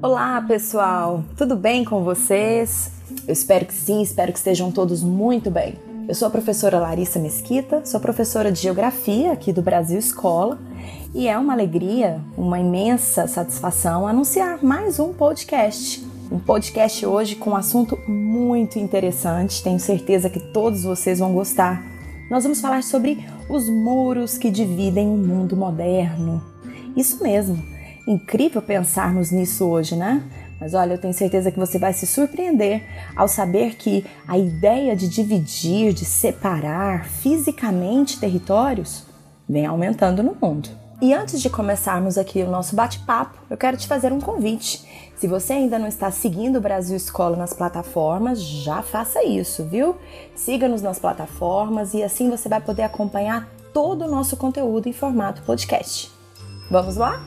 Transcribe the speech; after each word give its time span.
Olá, 0.00 0.40
pessoal! 0.40 1.24
Tudo 1.36 1.56
bem 1.56 1.84
com 1.84 2.04
vocês? 2.04 2.92
Eu 3.26 3.32
espero 3.32 3.66
que 3.66 3.74
sim, 3.74 4.00
espero 4.00 4.30
que 4.32 4.38
estejam 4.38 4.70
todos 4.70 5.02
muito 5.02 5.50
bem. 5.50 5.74
Eu 6.08 6.14
sou 6.14 6.28
a 6.28 6.30
professora 6.30 6.78
Larissa 6.78 7.18
Mesquita, 7.18 7.84
sou 7.84 7.98
professora 7.98 8.52
de 8.52 8.60
Geografia 8.60 9.32
aqui 9.32 9.52
do 9.52 9.62
Brasil 9.62 9.98
Escola 9.98 10.60
e 11.12 11.26
é 11.26 11.36
uma 11.36 11.52
alegria, 11.52 12.20
uma 12.36 12.60
imensa 12.60 13.26
satisfação 13.26 14.06
anunciar 14.06 14.62
mais 14.62 15.00
um 15.00 15.12
podcast. 15.12 16.06
Um 16.30 16.38
podcast 16.38 17.04
hoje 17.04 17.34
com 17.34 17.50
um 17.50 17.56
assunto 17.56 17.98
muito 18.08 18.78
interessante, 18.78 19.62
tenho 19.62 19.80
certeza 19.80 20.30
que 20.30 20.38
todos 20.38 20.84
vocês 20.84 21.18
vão 21.18 21.32
gostar. 21.32 21.84
Nós 22.30 22.44
vamos 22.44 22.60
falar 22.60 22.84
sobre 22.84 23.26
os 23.50 23.68
muros 23.68 24.38
que 24.38 24.48
dividem 24.48 25.08
o 25.08 25.16
mundo 25.16 25.56
moderno. 25.56 26.40
Isso 26.96 27.22
mesmo, 27.22 27.60
incrível 28.06 28.62
pensarmos 28.62 29.32
nisso 29.32 29.66
hoje, 29.66 29.96
né? 29.96 30.22
Mas 30.60 30.72
olha, 30.72 30.94
eu 30.94 30.98
tenho 30.98 31.12
certeza 31.14 31.50
que 31.50 31.58
você 31.58 31.78
vai 31.78 31.92
se 31.92 32.06
surpreender 32.06 32.82
ao 33.16 33.26
saber 33.26 33.74
que 33.76 34.04
a 34.28 34.38
ideia 34.38 34.94
de 34.94 35.08
dividir, 35.08 35.92
de 35.92 36.04
separar 36.04 37.06
fisicamente 37.06 38.20
territórios 38.20 39.04
vem 39.48 39.66
aumentando 39.66 40.22
no 40.22 40.36
mundo. 40.40 40.68
E 41.02 41.14
antes 41.14 41.40
de 41.40 41.48
começarmos 41.48 42.18
aqui 42.18 42.42
o 42.42 42.50
nosso 42.50 42.76
bate-papo, 42.76 43.38
eu 43.48 43.56
quero 43.56 43.74
te 43.74 43.88
fazer 43.88 44.12
um 44.12 44.20
convite. 44.20 44.86
Se 45.16 45.26
você 45.26 45.54
ainda 45.54 45.78
não 45.78 45.88
está 45.88 46.10
seguindo 46.10 46.56
o 46.56 46.60
Brasil 46.60 46.94
Escola 46.94 47.38
nas 47.38 47.54
plataformas, 47.54 48.38
já 48.42 48.82
faça 48.82 49.24
isso, 49.24 49.64
viu? 49.64 49.96
Siga-nos 50.34 50.82
nas 50.82 50.98
plataformas 50.98 51.94
e 51.94 52.02
assim 52.02 52.28
você 52.28 52.50
vai 52.50 52.60
poder 52.60 52.82
acompanhar 52.82 53.48
todo 53.72 54.04
o 54.04 54.10
nosso 54.10 54.36
conteúdo 54.36 54.90
em 54.90 54.92
formato 54.92 55.40
podcast. 55.40 56.12
Vamos 56.70 56.96
lá? 56.96 57.24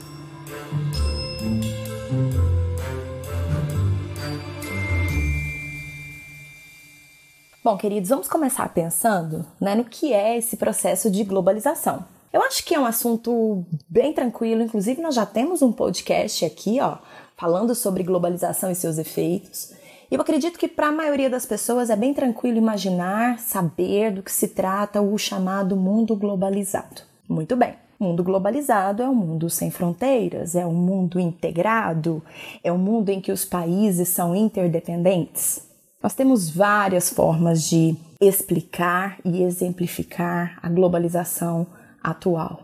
Bom, 7.63 7.75
queridos, 7.75 8.09
vamos 8.09 8.27
começar 8.27 8.69
pensando 8.69 9.43
né, 9.59 9.73
no 9.73 9.85
que 9.85 10.13
é 10.13 10.37
esse 10.37 10.57
processo 10.57 11.09
de 11.09 11.23
globalização. 11.23 12.12
Eu 12.33 12.41
acho 12.41 12.65
que 12.65 12.73
é 12.73 12.79
um 12.79 12.85
assunto 12.85 13.63
bem 13.87 14.11
tranquilo, 14.11 14.63
inclusive 14.63 14.99
nós 14.99 15.13
já 15.13 15.23
temos 15.23 15.61
um 15.61 15.71
podcast 15.71 16.43
aqui, 16.43 16.79
ó, 16.81 16.97
falando 17.37 17.75
sobre 17.75 18.01
globalização 18.01 18.71
e 18.71 18.75
seus 18.75 18.97
efeitos. 18.97 19.71
E 20.09 20.15
eu 20.15 20.21
acredito 20.21 20.57
que 20.57 20.67
para 20.67 20.87
a 20.87 20.91
maioria 20.91 21.29
das 21.29 21.45
pessoas 21.45 21.91
é 21.91 21.95
bem 21.95 22.11
tranquilo 22.11 22.57
imaginar, 22.57 23.37
saber 23.37 24.13
do 24.13 24.23
que 24.23 24.31
se 24.31 24.47
trata 24.47 24.99
o 24.99 25.15
chamado 25.15 25.77
mundo 25.77 26.15
globalizado. 26.15 27.03
Muito 27.29 27.55
bem. 27.55 27.75
Mundo 27.99 28.23
globalizado 28.23 29.03
é 29.03 29.07
um 29.07 29.13
mundo 29.13 29.47
sem 29.47 29.69
fronteiras, 29.69 30.55
é 30.55 30.65
um 30.65 30.73
mundo 30.73 31.19
integrado, 31.19 32.21
é 32.63 32.71
um 32.71 32.79
mundo 32.79 33.09
em 33.09 33.21
que 33.21 33.31
os 33.31 33.45
países 33.45 34.09
são 34.09 34.35
interdependentes. 34.35 35.61
Nós 36.01 36.15
temos 36.15 36.49
várias 36.49 37.11
formas 37.11 37.69
de 37.69 37.95
explicar 38.19 39.19
e 39.23 39.43
exemplificar 39.43 40.57
a 40.63 40.67
globalização 40.67 41.67
atual. 42.03 42.63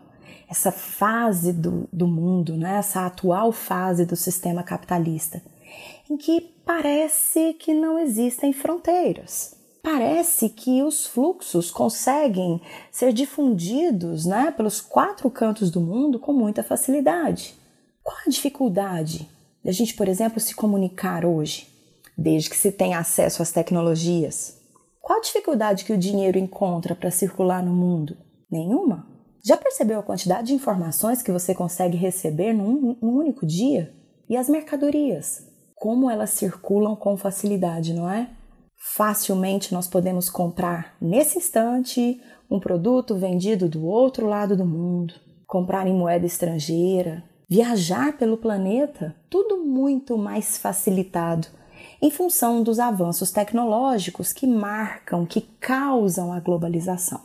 Essa 0.50 0.72
fase 0.72 1.54
do, 1.54 1.88
do 1.94 2.08
mundo, 2.08 2.58
né? 2.58 2.78
essa 2.78 3.06
atual 3.06 3.52
fase 3.52 4.06
do 4.06 4.16
sistema 4.16 4.64
capitalista, 4.64 5.42
em 6.10 6.18
que 6.18 6.42
parece 6.66 7.54
que 7.54 7.74
não 7.74 8.00
existem 8.00 8.52
fronteiras. 8.52 9.56
Parece 9.82 10.50
que 10.50 10.84
os 10.84 11.06
fluxos 11.06 11.72
conseguem 11.72 12.62
ser 12.92 13.14
difundidos 13.14 14.26
né, 14.26 14.52
pelos 14.52 14.82
quatro 14.82 15.30
cantos 15.30 15.72
do 15.72 15.80
mundo 15.80 16.20
com 16.20 16.34
muita 16.34 16.62
facilidade. 16.64 17.56
Qual 18.04 18.18
a 18.26 18.30
dificuldade 18.30 19.30
da 19.64 19.72
gente, 19.72 19.94
por 19.94 20.08
exemplo, 20.08 20.40
se 20.40 20.54
comunicar 20.54 21.24
hoje? 21.24 21.70
desde 22.20 22.50
que 22.50 22.58
se 22.58 22.72
tenha 22.72 23.00
acesso 23.00 23.42
às 23.42 23.52
tecnologias. 23.52 24.60
Qual 25.02 25.18
a 25.18 25.22
dificuldade 25.22 25.86
que 25.86 25.94
o 25.94 25.98
dinheiro 25.98 26.38
encontra 26.38 26.94
para 26.94 27.10
circular 27.10 27.64
no 27.64 27.74
mundo? 27.74 28.18
Nenhuma. 28.52 29.08
Já 29.44 29.56
percebeu 29.56 30.00
a 30.00 30.04
quantidade 30.04 30.48
de 30.48 30.54
informações 30.54 31.22
que 31.22 31.32
você 31.32 31.56
consegue 31.56 31.98
receber 31.98 32.54
num, 32.54 32.98
único 33.02 33.46
dia? 33.46 33.94
E 34.30 34.36
as 34.36 34.50
mercadorias? 34.50 35.48
Como 35.76 36.10
elas 36.10 36.32
circulam 36.32 36.96
com 36.96 37.16
facilidade, 37.16 37.94
não 37.94 38.10
é? 38.10 38.30
Facilmente 38.96 39.74
nós 39.74 39.88
podemos 39.88 40.30
comprar 40.30 40.96
nesse 41.02 41.38
instante 41.38 42.22
um 42.50 42.60
produto 42.60 43.16
vendido 43.16 43.70
do 43.70 43.86
outro 43.86 44.28
lado 44.28 44.56
do 44.58 44.66
mundo, 44.66 45.14
comprar 45.48 45.88
em 45.88 45.94
moeda 45.94 46.26
estrangeira, 46.26 47.24
viajar 47.50 48.18
pelo 48.18 48.38
planeta, 48.38 49.16
tudo 49.30 49.58
muito 49.58 50.18
mais 50.18 50.58
facilitado 50.58 51.48
em 52.02 52.10
função 52.10 52.64
dos 52.64 52.80
avanços 52.80 53.32
tecnológicos 53.32 54.32
que 54.32 54.48
marcam, 54.48 55.26
que 55.26 55.42
causam 55.42 56.32
a 56.32 56.40
globalização. 56.40 57.22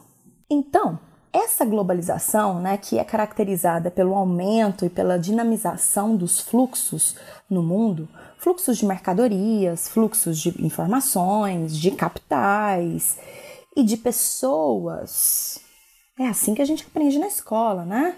Então, 0.51 0.99
essa 1.35 1.65
globalização, 1.65 2.61
né, 2.61 2.77
que 2.77 2.97
é 2.97 3.03
caracterizada 3.03 3.91
pelo 3.91 4.15
aumento 4.15 4.85
e 4.87 4.89
pela 4.89 5.19
dinamização 5.19 6.17
dos 6.17 6.39
fluxos 6.39 7.17
no 7.51 7.61
mundo, 7.61 8.09
fluxos 8.39 8.79
de 8.79 8.87
mercadorias, 8.87 9.89
fluxos 9.89 10.39
de 10.39 10.65
informações, 10.65 11.77
de 11.77 11.91
capitais 11.91 13.19
e 13.77 13.83
de 13.83 13.97
pessoas. 13.97 15.59
É 16.17 16.29
assim 16.29 16.55
que 16.55 16.63
a 16.63 16.65
gente 16.65 16.87
aprende 16.87 17.19
na 17.19 17.27
escola, 17.27 17.85
né? 17.85 18.17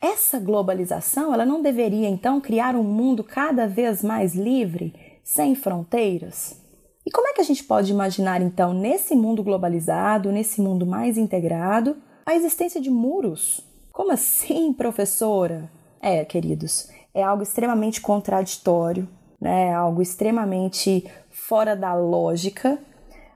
Essa 0.00 0.40
globalização, 0.40 1.32
ela 1.32 1.46
não 1.46 1.62
deveria 1.62 2.08
então 2.08 2.40
criar 2.40 2.74
um 2.74 2.82
mundo 2.82 3.22
cada 3.22 3.68
vez 3.68 4.02
mais 4.02 4.34
livre 4.34 4.92
sem 5.22 5.54
fronteiras? 5.54 6.60
E 7.06 7.10
como 7.12 7.28
é 7.28 7.32
que 7.32 7.40
a 7.40 7.44
gente 7.44 7.62
pode 7.62 7.92
imaginar 7.92 8.42
então, 8.42 8.74
nesse 8.74 9.14
mundo 9.14 9.44
globalizado, 9.44 10.32
nesse 10.32 10.60
mundo 10.60 10.84
mais 10.84 11.16
integrado, 11.16 11.96
a 12.24 12.34
existência 12.34 12.80
de 12.80 12.90
muros? 12.90 13.66
Como 13.92 14.12
assim, 14.12 14.72
professora? 14.72 15.70
É, 16.00 16.24
queridos, 16.24 16.88
é 17.14 17.22
algo 17.22 17.42
extremamente 17.42 18.00
contraditório, 18.00 19.08
né? 19.40 19.68
É 19.68 19.74
algo 19.74 20.00
extremamente 20.00 21.06
fora 21.30 21.76
da 21.76 21.94
lógica. 21.94 22.78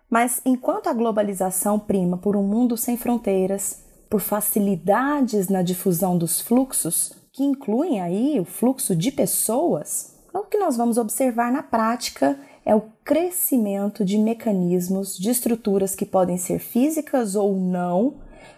Mas 0.09 0.41
enquanto 0.45 0.89
a 0.89 0.93
globalização 0.93 1.79
prima 1.79 2.17
por 2.17 2.37
um 2.37 2.43
mundo 2.43 2.77
sem 2.77 2.97
fronteiras, 2.97 3.85
por 4.09 4.21
facilidades 4.21 5.49
na 5.49 5.63
difusão 5.63 6.17
dos 6.17 6.41
fluxos, 6.41 7.13
que 7.33 7.43
incluem 7.43 8.01
aí 8.01 8.39
o 8.41 8.45
fluxo 8.45 8.95
de 8.95 9.11
pessoas, 9.11 10.17
o 10.33 10.45
que 10.45 10.59
nós 10.59 10.77
vamos 10.77 10.97
observar 10.97 11.51
na 11.51 11.63
prática 11.63 12.39
é 12.65 12.75
o 12.75 12.83
crescimento 13.05 14.05
de 14.05 14.19
mecanismos, 14.19 15.17
de 15.17 15.31
estruturas 15.31 15.95
que 15.95 16.07
podem 16.07 16.37
ser 16.37 16.59
físicas 16.59 17.35
ou 17.35 17.55
não, 17.57 18.15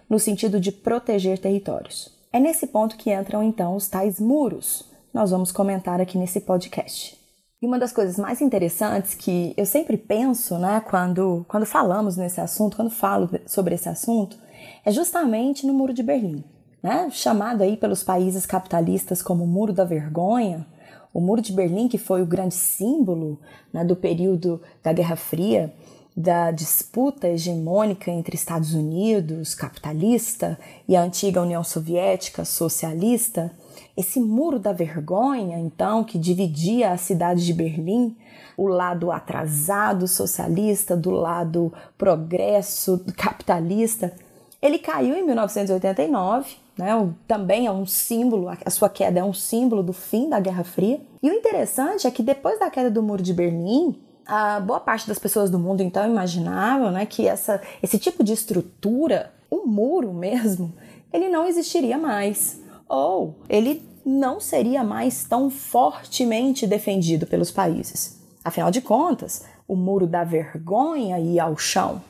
no 0.08 0.18
sentido 0.18 0.60
de 0.60 0.72
proteger 0.72 1.38
territórios. 1.38 2.16
É 2.32 2.38
nesse 2.38 2.66
ponto 2.66 2.96
que 2.96 3.12
entram 3.12 3.42
então 3.42 3.74
os 3.74 3.88
tais 3.88 4.20
muros. 4.20 4.84
Nós 5.12 5.30
vamos 5.30 5.50
comentar 5.50 6.00
aqui 6.00 6.18
nesse 6.18 6.40
podcast. 6.40 7.18
E 7.60 7.66
uma 7.66 7.78
das 7.78 7.92
coisas 7.92 8.16
mais 8.16 8.40
interessantes 8.40 9.14
que 9.14 9.52
eu 9.56 9.66
sempre 9.66 9.96
penso, 9.96 10.58
né, 10.58 10.80
quando, 10.88 11.44
quando 11.48 11.66
falamos 11.66 12.16
nesse 12.16 12.40
assunto, 12.40 12.76
quando 12.76 12.90
falo 12.90 13.28
sobre 13.46 13.74
esse 13.74 13.88
assunto, 13.88 14.36
é 14.84 14.92
justamente 14.92 15.66
no 15.66 15.74
Muro 15.74 15.92
de 15.92 16.02
Berlim, 16.02 16.44
né, 16.80 17.08
chamado 17.10 17.62
aí 17.62 17.76
pelos 17.76 18.04
países 18.04 18.46
capitalistas 18.46 19.20
como 19.20 19.44
Muro 19.44 19.72
da 19.72 19.84
Vergonha, 19.84 20.64
o 21.12 21.20
Muro 21.20 21.42
de 21.42 21.52
Berlim, 21.52 21.88
que 21.88 21.98
foi 21.98 22.22
o 22.22 22.26
grande 22.26 22.54
símbolo 22.54 23.40
né, 23.72 23.84
do 23.84 23.96
período 23.96 24.62
da 24.82 24.92
Guerra 24.92 25.16
Fria, 25.16 25.74
da 26.18 26.50
disputa 26.50 27.28
hegemônica 27.28 28.10
entre 28.10 28.34
Estados 28.34 28.74
Unidos, 28.74 29.54
capitalista, 29.54 30.58
e 30.88 30.96
a 30.96 31.02
antiga 31.02 31.40
União 31.40 31.62
Soviética, 31.62 32.44
socialista, 32.44 33.52
esse 33.96 34.18
muro 34.18 34.58
da 34.58 34.72
vergonha, 34.72 35.56
então, 35.60 36.02
que 36.02 36.18
dividia 36.18 36.90
a 36.90 36.96
cidade 36.96 37.46
de 37.46 37.54
Berlim, 37.54 38.16
o 38.56 38.66
lado 38.66 39.12
atrasado 39.12 40.08
socialista 40.08 40.96
do 40.96 41.12
lado 41.12 41.72
progresso 41.96 43.00
capitalista, 43.16 44.12
ele 44.60 44.80
caiu 44.80 45.14
em 45.14 45.24
1989 45.24 46.56
né? 46.78 47.12
Também 47.26 47.66
é 47.66 47.72
um 47.72 47.84
símbolo, 47.84 48.48
a 48.48 48.70
sua 48.70 48.88
queda 48.88 49.18
é 49.18 49.24
um 49.24 49.32
símbolo 49.32 49.82
do 49.82 49.92
fim 49.92 50.28
da 50.28 50.38
Guerra 50.38 50.62
Fria. 50.62 51.00
E 51.20 51.28
o 51.28 51.34
interessante 51.34 52.06
é 52.06 52.10
que 52.10 52.22
depois 52.22 52.60
da 52.60 52.70
queda 52.70 52.88
do 52.88 53.02
Muro 53.02 53.20
de 53.20 53.34
Berlim, 53.34 54.00
a 54.28 54.60
boa 54.60 54.78
parte 54.78 55.08
das 55.08 55.18
pessoas 55.18 55.50
do 55.50 55.58
mundo 55.58 55.82
então 55.82 56.04
imaginavam 56.06 56.90
né, 56.90 57.06
que 57.06 57.26
essa, 57.26 57.62
esse 57.82 57.98
tipo 57.98 58.22
de 58.22 58.34
estrutura, 58.34 59.32
o 59.50 59.66
muro 59.66 60.12
mesmo, 60.12 60.74
ele 61.10 61.30
não 61.30 61.46
existiria 61.46 61.96
mais. 61.96 62.60
Ou 62.86 63.36
ele 63.48 63.82
não 64.04 64.38
seria 64.38 64.84
mais 64.84 65.24
tão 65.24 65.48
fortemente 65.48 66.66
defendido 66.66 67.26
pelos 67.26 67.50
países. 67.50 68.20
Afinal 68.44 68.70
de 68.70 68.82
contas, 68.82 69.44
o 69.66 69.74
muro 69.74 70.06
da 70.06 70.24
vergonha 70.24 71.18
ia 71.18 71.44
ao 71.44 71.56
chão. 71.56 72.02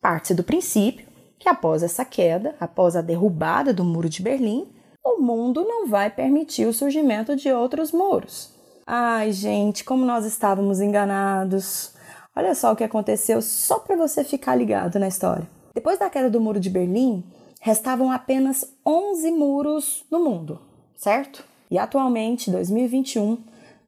Parte-se 0.00 0.34
do 0.34 0.44
princípio 0.44 1.06
que 1.38 1.48
após 1.48 1.82
essa 1.82 2.04
queda, 2.04 2.54
após 2.58 2.96
a 2.96 3.02
derrubada 3.02 3.72
do 3.74 3.84
Muro 3.84 4.08
de 4.08 4.22
Berlim, 4.22 4.66
o 5.04 5.20
mundo 5.20 5.62
não 5.62 5.86
vai 5.86 6.08
permitir 6.08 6.66
o 6.66 6.72
surgimento 6.72 7.36
de 7.36 7.52
outros 7.52 7.92
muros. 7.92 8.53
Ai, 8.86 9.32
gente, 9.32 9.82
como 9.82 10.04
nós 10.04 10.26
estávamos 10.26 10.80
enganados. 10.80 11.92
Olha 12.36 12.54
só 12.54 12.72
o 12.72 12.76
que 12.76 12.84
aconteceu, 12.84 13.40
só 13.40 13.78
para 13.78 13.96
você 13.96 14.22
ficar 14.22 14.54
ligado 14.54 14.98
na 14.98 15.08
história. 15.08 15.48
Depois 15.74 15.98
da 15.98 16.10
queda 16.10 16.28
do 16.28 16.40
Muro 16.40 16.60
de 16.60 16.68
Berlim, 16.68 17.24
restavam 17.60 18.10
apenas 18.10 18.70
11 18.84 19.30
muros 19.30 20.04
no 20.10 20.22
mundo, 20.22 20.60
certo? 20.96 21.44
E 21.70 21.78
atualmente, 21.78 22.50
2021, 22.50 23.38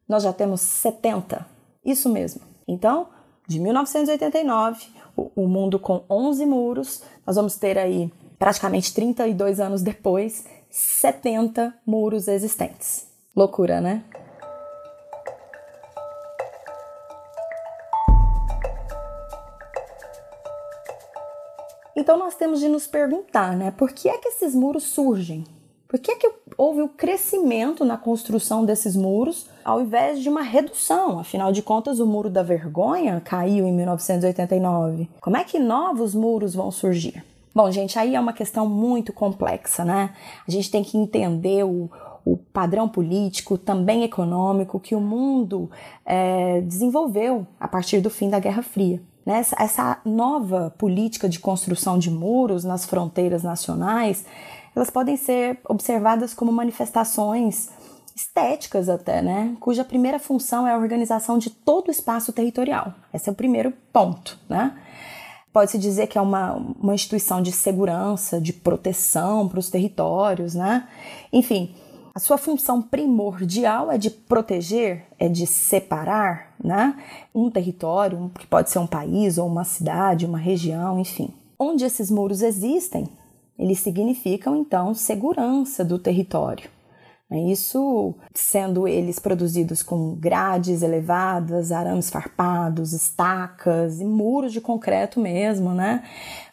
nós 0.08 0.22
já 0.22 0.32
temos 0.32 0.62
70. 0.62 1.46
Isso 1.84 2.08
mesmo. 2.08 2.40
Então, 2.66 3.08
de 3.46 3.60
1989, 3.60 4.87
o 5.14 5.46
mundo 5.46 5.78
com 5.78 6.04
11 6.08 6.46
muros, 6.46 7.02
nós 7.26 7.37
vamos 7.37 7.56
ter 7.56 7.78
aí 7.78 8.10
praticamente 8.38 8.94
32 8.94 9.60
anos 9.60 9.82
depois, 9.82 10.44
70 10.70 11.75
muros 11.87 12.28
existentes. 12.28 13.06
Loucura, 13.34 13.81
né? 13.81 14.02
Então 22.06 22.16
nós 22.16 22.36
temos 22.36 22.60
de 22.60 22.68
nos 22.68 22.86
perguntar, 22.86 23.56
né, 23.56 23.72
por 23.72 23.90
que 23.90 24.08
é 24.08 24.16
que 24.16 24.28
esses 24.28 24.54
muros 24.54 24.84
surgem? 24.84 25.42
Por 25.88 25.98
que 25.98 26.12
é 26.12 26.14
que 26.14 26.30
houve 26.56 26.80
o 26.80 26.88
crescimento 26.88 27.84
na 27.84 27.96
construção 27.96 28.64
desses 28.64 28.94
muros 28.94 29.48
ao 29.64 29.80
invés 29.80 30.20
de 30.20 30.28
uma 30.28 30.42
redução? 30.42 31.18
Afinal 31.18 31.50
de 31.50 31.62
contas, 31.62 31.98
o 31.98 32.06
muro 32.06 32.30
da 32.30 32.44
vergonha 32.44 33.20
caiu 33.24 33.66
em 33.66 33.72
1989. 33.72 35.08
Como 35.20 35.36
é 35.36 35.42
que 35.42 35.58
novos 35.58 36.14
muros 36.14 36.54
vão 36.54 36.70
surgir? 36.70 37.24
Bom, 37.52 37.68
gente, 37.72 37.98
aí 37.98 38.14
é 38.14 38.20
uma 38.20 38.32
questão 38.32 38.68
muito 38.68 39.12
complexa, 39.12 39.84
né? 39.84 40.14
A 40.46 40.50
gente 40.52 40.70
tem 40.70 40.84
que 40.84 40.96
entender 40.96 41.64
o, 41.64 41.90
o 42.24 42.36
padrão 42.36 42.88
político, 42.88 43.58
também 43.58 44.04
econômico, 44.04 44.78
que 44.78 44.94
o 44.94 45.00
mundo 45.00 45.68
é, 46.04 46.60
desenvolveu 46.60 47.44
a 47.58 47.66
partir 47.66 48.00
do 48.00 48.10
fim 48.10 48.30
da 48.30 48.38
Guerra 48.38 48.62
Fria. 48.62 49.02
Né? 49.26 49.44
Essa, 49.58 50.00
nova 50.05 50.73
política 50.78 51.28
de 51.28 51.40
construção 51.40 51.99
de 51.99 52.11
muros 52.11 52.62
nas 52.62 52.84
fronteiras 52.87 53.43
nacionais, 53.43 54.25
elas 54.75 54.88
podem 54.88 55.17
ser 55.17 55.58
observadas 55.69 56.32
como 56.32 56.52
manifestações 56.52 57.70
estéticas 58.14 58.88
até, 58.88 59.20
né? 59.20 59.55
Cuja 59.61 59.84
primeira 59.84 60.19
função 60.19 60.67
é 60.67 60.73
a 60.73 60.78
organização 60.78 61.37
de 61.37 61.50
todo 61.50 61.88
o 61.88 61.90
espaço 61.90 62.32
territorial. 62.32 62.94
Esse 63.12 63.28
é 63.28 63.32
o 63.32 63.34
primeiro 63.34 63.73
ponto, 63.93 64.38
né? 64.49 64.78
Pode-se 65.52 65.78
dizer 65.78 66.06
que 66.06 66.17
é 66.17 66.20
uma, 66.20 66.55
uma 66.55 66.94
instituição 66.94 67.43
de 67.43 67.50
segurança, 67.50 68.40
de 68.40 68.52
proteção 68.52 69.49
para 69.49 69.58
os 69.58 69.69
territórios, 69.69 70.55
né? 70.55 70.87
Enfim, 71.32 71.75
a 72.16 72.18
sua 72.18 72.38
função 72.38 72.80
primordial 72.80 73.92
é 73.92 73.98
de 73.98 74.08
proteger, 74.08 75.04
é 75.18 75.28
de 75.28 75.46
separar, 75.46 76.54
né? 76.64 76.96
Um 77.34 77.50
território, 77.50 78.30
que 78.38 78.46
pode 78.46 78.70
ser 78.70 78.78
um 78.78 78.86
país 78.86 79.36
ou 79.36 79.46
uma 79.46 79.64
cidade, 79.64 80.24
uma 80.24 80.38
região, 80.38 80.98
enfim. 80.98 81.28
Onde 81.58 81.84
esses 81.84 82.10
muros 82.10 82.40
existem, 82.40 83.06
eles 83.58 83.80
significam 83.80 84.56
então 84.56 84.94
segurança 84.94 85.84
do 85.84 85.98
território. 85.98 86.70
Né? 87.31 87.50
Isso 87.50 88.14
sendo 88.34 88.87
eles 88.87 89.19
produzidos 89.19 89.82
com 89.82 90.14
grades 90.14 90.82
elevadas, 90.82 91.73
arames 91.73 92.08
farpados, 92.08 92.93
estacas 92.93 94.00
e 94.00 94.05
muros 94.05 94.52
de 94.52 94.61
concreto 94.61 95.20
mesmo, 95.20 95.73
né? 95.73 96.05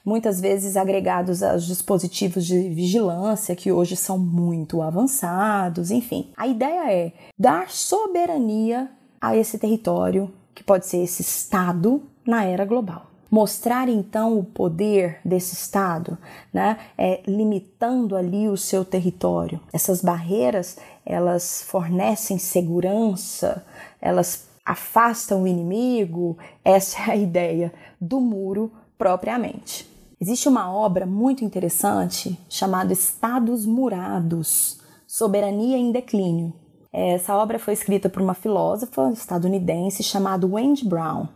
Muitas 0.03 0.41
vezes 0.41 0.75
agregados 0.75 1.41
aos 1.41 1.65
dispositivos 1.65 2.45
de 2.45 2.69
vigilância 2.69 3.55
que 3.55 3.71
hoje 3.71 3.95
são 3.95 4.17
muito 4.17 4.81
avançados, 4.81 5.91
enfim. 5.91 6.31
A 6.35 6.47
ideia 6.47 6.91
é 6.91 7.13
dar 7.39 7.69
soberania 7.69 8.89
a 9.21 9.37
esse 9.37 9.57
território, 9.57 10.33
que 10.53 10.63
pode 10.63 10.85
ser 10.87 10.97
esse 10.97 11.21
estado 11.21 12.03
na 12.25 12.43
era 12.43 12.65
global 12.65 13.12
mostrar 13.33 13.89
então 13.89 14.37
o 14.37 14.43
poder 14.43 15.19
desse 15.25 15.55
Estado, 15.55 16.19
né? 16.53 16.77
É, 16.95 17.23
limitando 17.25 18.15
ali 18.15 18.47
o 18.47 18.55
seu 18.55 18.85
território. 18.85 19.59
Essas 19.73 20.03
barreiras 20.03 20.77
elas 21.03 21.63
fornecem 21.63 22.37
segurança, 22.37 23.65
elas 23.99 24.45
afastam 24.63 25.41
o 25.41 25.47
inimigo. 25.47 26.37
Essa 26.63 27.09
é 27.09 27.11
a 27.11 27.15
ideia 27.15 27.73
do 27.99 28.21
muro 28.21 28.71
propriamente. 28.99 29.89
Existe 30.21 30.47
uma 30.47 30.71
obra 30.71 31.07
muito 31.07 31.43
interessante 31.43 32.39
chamada 32.47 32.93
Estados 32.93 33.65
Murados, 33.65 34.79
Soberania 35.07 35.75
em 35.75 35.91
Declínio. 35.91 36.53
Essa 36.93 37.35
obra 37.35 37.57
foi 37.57 37.73
escrita 37.73 38.09
por 38.09 38.21
uma 38.21 38.35
filósofa 38.35 39.09
estadunidense 39.11 40.03
chamada 40.03 40.45
Wendy 40.45 40.87
Brown. 40.87 41.27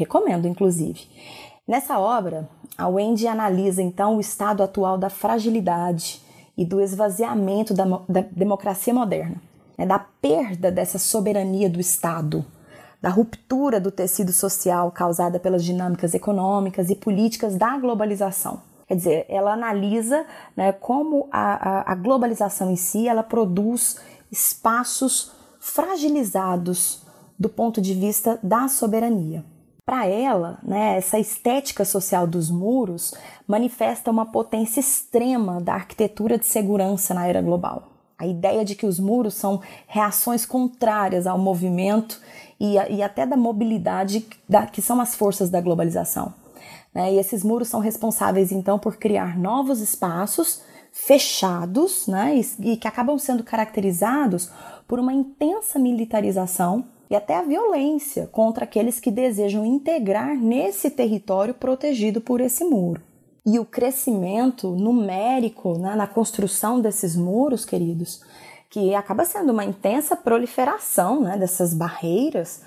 Recomendo, 0.00 0.48
inclusive. 0.48 1.06
Nessa 1.68 1.98
obra, 1.98 2.48
a 2.78 2.88
Wendy 2.88 3.26
analisa 3.26 3.82
então 3.82 4.16
o 4.16 4.20
estado 4.20 4.62
atual 4.62 4.96
da 4.96 5.10
fragilidade 5.10 6.22
e 6.56 6.64
do 6.64 6.80
esvaziamento 6.80 7.74
da, 7.74 7.84
da 8.08 8.22
democracia 8.32 8.94
moderna, 8.94 9.36
né, 9.76 9.84
da 9.84 9.98
perda 9.98 10.72
dessa 10.72 10.98
soberania 10.98 11.68
do 11.68 11.78
Estado, 11.78 12.42
da 13.02 13.10
ruptura 13.10 13.78
do 13.78 13.90
tecido 13.90 14.32
social 14.32 14.90
causada 14.90 15.38
pelas 15.38 15.62
dinâmicas 15.62 16.14
econômicas 16.14 16.88
e 16.88 16.96
políticas 16.96 17.56
da 17.56 17.76
globalização. 17.76 18.62
Quer 18.88 18.96
dizer, 18.96 19.26
ela 19.28 19.52
analisa 19.52 20.24
né, 20.56 20.72
como 20.72 21.28
a, 21.30 21.90
a, 21.90 21.92
a 21.92 21.94
globalização 21.94 22.70
em 22.70 22.76
si 22.76 23.06
ela 23.06 23.22
produz 23.22 23.98
espaços 24.32 25.30
fragilizados 25.60 27.02
do 27.38 27.50
ponto 27.50 27.82
de 27.82 27.92
vista 27.92 28.40
da 28.42 28.66
soberania. 28.66 29.44
Para 29.84 30.06
ela, 30.06 30.58
né, 30.62 30.96
essa 30.96 31.18
estética 31.18 31.84
social 31.84 32.26
dos 32.26 32.50
muros 32.50 33.14
manifesta 33.46 34.10
uma 34.10 34.26
potência 34.26 34.80
extrema 34.80 35.60
da 35.60 35.74
arquitetura 35.74 36.38
de 36.38 36.46
segurança 36.46 37.14
na 37.14 37.26
era 37.26 37.40
global. 37.40 37.88
A 38.18 38.26
ideia 38.26 38.64
de 38.64 38.74
que 38.74 38.86
os 38.86 39.00
muros 39.00 39.34
são 39.34 39.60
reações 39.86 40.44
contrárias 40.44 41.26
ao 41.26 41.38
movimento 41.38 42.20
e, 42.58 42.74
e 42.74 43.02
até 43.02 43.24
da 43.24 43.36
mobilidade 43.36 44.26
da, 44.48 44.66
que 44.66 44.82
são 44.82 45.00
as 45.00 45.14
forças 45.14 45.48
da 45.48 45.60
globalização. 45.60 46.34
Né? 46.94 47.14
E 47.14 47.18
esses 47.18 47.42
muros 47.42 47.68
são 47.68 47.80
responsáveis 47.80 48.52
então 48.52 48.78
por 48.78 48.96
criar 48.96 49.38
novos 49.38 49.80
espaços 49.80 50.62
fechados 50.92 52.06
né? 52.06 52.36
e, 52.36 52.72
e 52.72 52.76
que 52.76 52.86
acabam 52.86 53.18
sendo 53.18 53.42
caracterizados 53.42 54.50
por 54.86 54.98
uma 54.98 55.12
intensa 55.12 55.78
militarização 55.78 56.84
e 57.10 57.16
até 57.16 57.36
a 57.36 57.42
violência 57.42 58.28
contra 58.28 58.64
aqueles 58.64 59.00
que 59.00 59.10
desejam 59.10 59.66
integrar 59.66 60.36
nesse 60.36 60.88
território 60.88 61.52
protegido 61.52 62.20
por 62.20 62.40
esse 62.40 62.64
muro. 62.64 63.02
E 63.44 63.58
o 63.58 63.64
crescimento 63.64 64.70
numérico 64.70 65.76
né, 65.76 65.96
na 65.96 66.06
construção 66.06 66.80
desses 66.80 67.16
muros, 67.16 67.64
queridos, 67.64 68.22
que 68.70 68.94
acaba 68.94 69.24
sendo 69.24 69.50
uma 69.50 69.64
intensa 69.64 70.14
proliferação 70.14 71.20
né, 71.20 71.36
dessas 71.36 71.74
barreiras, 71.74 72.62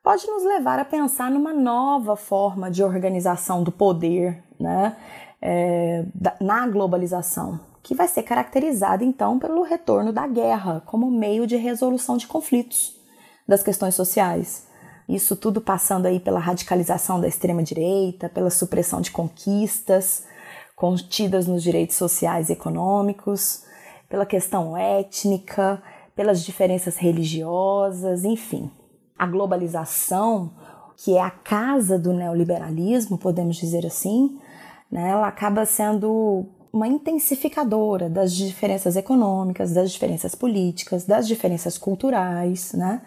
pode 0.00 0.24
nos 0.28 0.44
levar 0.44 0.78
a 0.78 0.84
pensar 0.84 1.28
numa 1.28 1.52
nova 1.52 2.14
forma 2.14 2.70
de 2.70 2.84
organização 2.84 3.64
do 3.64 3.72
poder 3.72 4.44
né, 4.60 4.96
é, 5.40 6.04
na 6.40 6.68
globalização, 6.68 7.58
que 7.82 7.96
vai 7.96 8.06
ser 8.06 8.22
caracterizada 8.22 9.02
então 9.02 9.40
pelo 9.40 9.62
retorno 9.62 10.12
da 10.12 10.28
guerra 10.28 10.82
como 10.86 11.10
meio 11.10 11.48
de 11.48 11.56
resolução 11.56 12.16
de 12.16 12.28
conflitos 12.28 13.01
das 13.46 13.62
questões 13.62 13.94
sociais. 13.94 14.66
Isso 15.08 15.36
tudo 15.36 15.60
passando 15.60 16.06
aí 16.06 16.20
pela 16.20 16.38
radicalização 16.38 17.20
da 17.20 17.28
extrema 17.28 17.62
direita, 17.62 18.28
pela 18.28 18.50
supressão 18.50 19.00
de 19.00 19.10
conquistas 19.10 20.24
contidas 20.76 21.46
nos 21.46 21.62
direitos 21.62 21.96
sociais 21.96 22.48
e 22.48 22.54
econômicos, 22.54 23.64
pela 24.08 24.26
questão 24.26 24.76
étnica, 24.76 25.82
pelas 26.14 26.44
diferenças 26.44 26.96
religiosas, 26.96 28.24
enfim. 28.24 28.70
A 29.18 29.26
globalização, 29.26 30.50
que 30.96 31.16
é 31.16 31.20
a 31.20 31.30
casa 31.30 31.98
do 31.98 32.12
neoliberalismo, 32.12 33.16
podemos 33.16 33.56
dizer 33.56 33.86
assim, 33.86 34.38
né, 34.90 35.10
ela 35.10 35.28
acaba 35.28 35.64
sendo 35.64 36.46
uma 36.72 36.88
intensificadora 36.88 38.08
das 38.08 38.32
diferenças 38.32 38.96
econômicas, 38.96 39.72
das 39.72 39.92
diferenças 39.92 40.34
políticas, 40.34 41.04
das 41.04 41.28
diferenças 41.28 41.76
culturais, 41.76 42.72
né? 42.72 43.02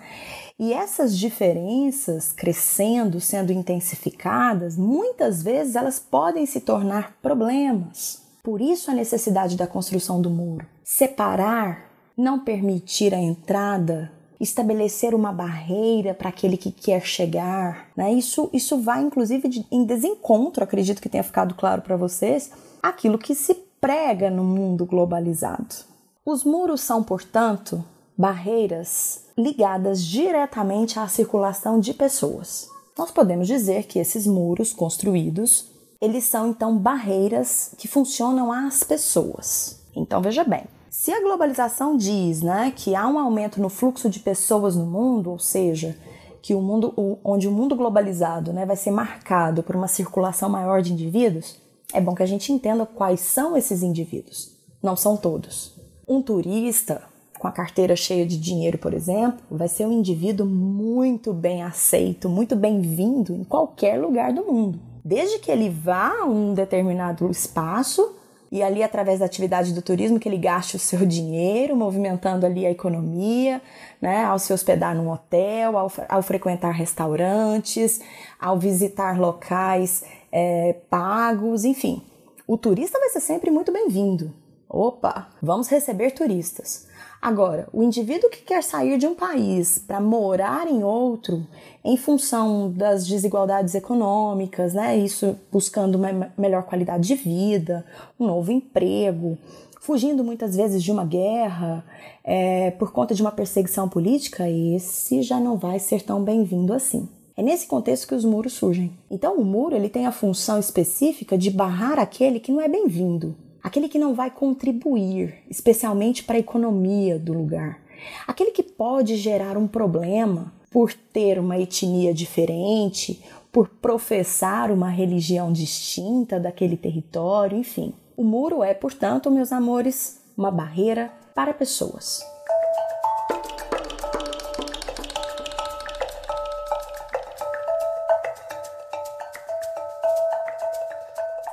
E 0.58 0.72
essas 0.72 1.18
diferenças 1.18 2.32
crescendo, 2.32 3.20
sendo 3.20 3.52
intensificadas, 3.52 4.78
muitas 4.78 5.42
vezes 5.42 5.76
elas 5.76 6.00
podem 6.00 6.46
se 6.46 6.62
tornar 6.62 7.18
problemas. 7.22 8.22
Por 8.44 8.62
isso 8.62 8.92
a 8.92 8.94
necessidade 8.94 9.58
da 9.58 9.66
construção 9.66 10.22
do 10.22 10.30
muro. 10.30 10.68
Separar, 10.84 11.90
não 12.16 12.40
permitir 12.40 13.14
a 13.14 13.20
entrada 13.20 14.12
estabelecer 14.40 15.14
uma 15.14 15.32
barreira 15.32 16.14
para 16.14 16.30
aquele 16.30 16.58
que 16.58 16.72
quer 16.72 17.06
chegar, 17.06 17.90
né? 17.96 18.14
Isso, 18.14 18.50
isso 18.54 18.78
vai 18.80 19.02
inclusive 19.02 19.66
em 19.72 19.86
desencontro, 19.86 20.64
acredito 20.64 21.02
que 21.02 21.10
tenha 21.10 21.24
ficado 21.24 21.56
claro 21.56 21.82
para 21.82 21.96
vocês, 21.96 22.52
aquilo 22.88 23.18
que 23.18 23.34
se 23.34 23.56
prega 23.82 24.30
no 24.30 24.44
mundo 24.44 24.86
globalizado. 24.86 25.76
Os 26.24 26.44
muros 26.44 26.82
são, 26.82 27.04
portanto, 27.04 27.84
barreiras 28.16 29.26
ligadas 29.36 30.04
diretamente 30.04 31.00
à 31.00 31.08
circulação 31.08 31.80
de 31.80 31.94
pessoas. 31.94 32.70
Nós 32.98 33.10
podemos 33.10 33.48
dizer 33.48 33.84
que 33.86 33.98
esses 33.98 34.28
muros 34.28 34.72
construídos, 34.72 35.66
eles 36.00 36.26
são 36.26 36.48
então 36.48 36.78
barreiras 36.78 37.72
que 37.78 37.88
funcionam 37.88 38.52
às 38.52 38.84
pessoas. 38.84 39.80
Então 39.96 40.22
veja 40.22 40.44
bem, 40.44 40.66
se 40.90 41.12
a 41.12 41.22
globalização 41.22 41.98
diz 41.98 42.42
né, 42.42 42.72
que 42.76 42.96
há 42.96 43.08
um 43.08 43.18
aumento 43.18 43.60
no 43.60 43.70
fluxo 43.70 44.10
de 44.10 44.20
pessoas 44.20 44.76
no 44.76 44.86
mundo, 44.86 45.32
ou 45.32 45.40
seja, 45.40 45.98
que 46.42 46.54
o 46.54 46.62
mundo, 46.62 46.94
onde 47.24 47.48
o 47.48 47.52
mundo 47.52 47.76
globalizado 47.76 48.54
né, 48.54 48.64
vai 48.64 48.76
ser 48.76 48.92
marcado 48.92 49.64
por 49.64 49.76
uma 49.76 49.88
circulação 49.88 50.48
maior 50.48 50.82
de 50.84 50.94
indivíduos, 50.94 51.65
é 51.94 52.02
bom 52.02 52.16
que 52.16 52.24
a 52.24 52.28
gente 52.28 52.52
entenda 52.52 52.86
quais 52.86 53.22
são 53.22 53.56
esses 53.56 53.84
indivíduos. 53.84 54.56
Não 54.82 54.96
são 54.96 55.18
todos. 55.18 55.76
Um 56.08 56.22
turista 56.22 57.02
com 57.40 57.48
a 57.48 57.52
carteira 57.52 57.96
cheia 57.96 58.26
de 58.26 58.38
dinheiro, 58.38 58.78
por 58.78 58.94
exemplo, 58.94 59.40
vai 59.52 59.68
ser 59.68 59.86
um 59.86 59.92
indivíduo 59.92 60.46
muito 60.46 61.34
bem 61.34 61.64
aceito, 61.64 62.30
muito 62.30 62.56
bem-vindo 62.56 63.34
em 63.34 63.44
qualquer 63.44 64.00
lugar 64.00 64.34
do 64.34 64.46
mundo. 64.46 64.80
Desde 65.04 65.40
que 65.40 65.52
ele 65.52 65.70
vá 65.70 66.22
a 66.22 66.26
um 66.26 66.54
determinado 66.54 67.30
espaço 67.30 68.16
e 68.52 68.64
ali 68.64 68.82
através 68.82 69.20
da 69.20 69.26
atividade 69.26 69.74
do 69.74 69.82
turismo 69.82 70.20
que 70.20 70.30
ele 70.30 70.38
gaste 70.38 70.76
o 70.76 70.80
seu 70.80 71.04
dinheiro, 71.06 71.76
movimentando 71.76 72.46
ali 72.46 72.66
a 72.66 72.72
economia, 72.72 73.62
né, 74.02 74.24
ao 74.24 74.40
se 74.40 74.54
hospedar 74.54 74.96
num 74.96 75.12
hotel, 75.12 75.78
ao, 75.78 75.92
ao 76.08 76.22
frequentar 76.22 76.72
restaurantes, 76.72 78.00
ao 78.40 78.58
visitar 78.58 79.20
locais 79.20 80.04
é, 80.38 80.74
pagos, 80.90 81.64
enfim. 81.64 82.02
O 82.46 82.58
turista 82.58 83.00
vai 83.00 83.08
ser 83.08 83.22
sempre 83.22 83.50
muito 83.50 83.72
bem-vindo. 83.72 84.34
Opa, 84.68 85.30
vamos 85.42 85.70
receber 85.70 86.12
turistas. 86.12 86.88
Agora, 87.22 87.70
o 87.72 87.82
indivíduo 87.82 88.30
que 88.30 88.42
quer 88.42 88.62
sair 88.62 88.98
de 88.98 89.08
um 89.08 89.16
país 89.16 89.80
para 89.80 90.02
morar 90.02 90.68
em 90.68 90.84
outro, 90.84 91.48
em 91.86 91.96
função 91.96 92.70
das 92.70 93.08
desigualdades 93.08 93.76
econômicas, 93.76 94.74
né? 94.74 94.98
Isso 94.98 95.38
buscando 95.50 95.96
uma 95.96 96.30
melhor 96.38 96.64
qualidade 96.64 97.08
de 97.08 97.16
vida, 97.16 97.86
um 98.20 98.28
novo 98.28 98.52
emprego, 98.52 99.38
fugindo 99.80 100.22
muitas 100.22 100.54
vezes 100.54 100.84
de 100.84 100.92
uma 100.92 101.06
guerra, 101.06 101.86
é, 102.26 102.72
por 102.72 102.92
conta 102.92 103.16
de 103.16 103.22
uma 103.22 103.32
perseguição 103.32 103.88
política, 103.88 104.50
esse 104.50 105.22
já 105.22 105.40
não 105.40 105.58
vai 105.58 105.80
ser 105.80 106.02
tão 106.02 106.22
bem-vindo 106.22 106.74
assim. 106.74 107.08
É 107.38 107.44
nesse 107.44 107.68
contexto 107.68 108.08
que 108.08 108.16
os 108.16 108.24
muros 108.24 108.54
surgem. 108.54 108.98
Então, 109.12 109.36
o 109.36 109.44
muro 109.44 109.76
ele 109.76 109.90
tem 109.90 110.06
a 110.06 110.12
função 110.12 110.58
específica 110.58 111.38
de 111.38 111.52
barrar 111.52 112.00
aquele 112.00 112.40
que 112.40 112.52
não 112.52 112.62
é 112.62 112.70
bem-vindo, 112.70 113.36
aquele 113.62 113.90
que 113.90 114.00
não 114.00 114.14
vai 114.14 114.32
contribuir, 114.32 115.44
especialmente 115.50 116.24
para 116.24 116.38
a 116.38 116.40
economia 116.40 117.20
do 117.20 117.34
lugar, 117.34 117.82
aquele 118.26 118.52
que 118.52 118.64
pode 118.64 119.18
gerar 119.18 119.58
um 119.58 119.68
problema 119.68 120.54
por 120.72 120.94
ter 120.94 121.38
uma 121.38 121.60
etnia 121.60 122.14
diferente, 122.14 123.22
por 123.52 123.68
professar 123.68 124.72
uma 124.72 124.90
religião 124.90 125.52
distinta 125.52 126.40
daquele 126.40 126.78
território, 126.78 127.58
enfim. 127.58 127.94
O 128.16 128.24
muro 128.24 128.64
é, 128.64 128.74
portanto, 128.74 129.30
meus 129.30 129.52
amores, 129.52 130.22
uma 130.38 130.52
barreira 130.52 131.12
para 131.34 131.54
pessoas. 131.54 132.35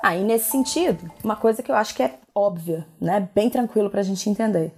Aí, 0.03 0.21
ah, 0.21 0.25
nesse 0.25 0.51
sentido, 0.51 1.09
uma 1.23 1.37
coisa 1.37 1.63
que 1.63 1.71
eu 1.71 1.77
acho 1.77 1.95
que 1.95 2.03
é 2.03 2.19
óbvia, 2.35 2.85
né, 3.01 3.29
bem 3.33 3.49
tranquilo 3.49 3.89
para 3.89 4.01
a 4.01 4.03
gente 4.03 4.29
entender, 4.29 4.73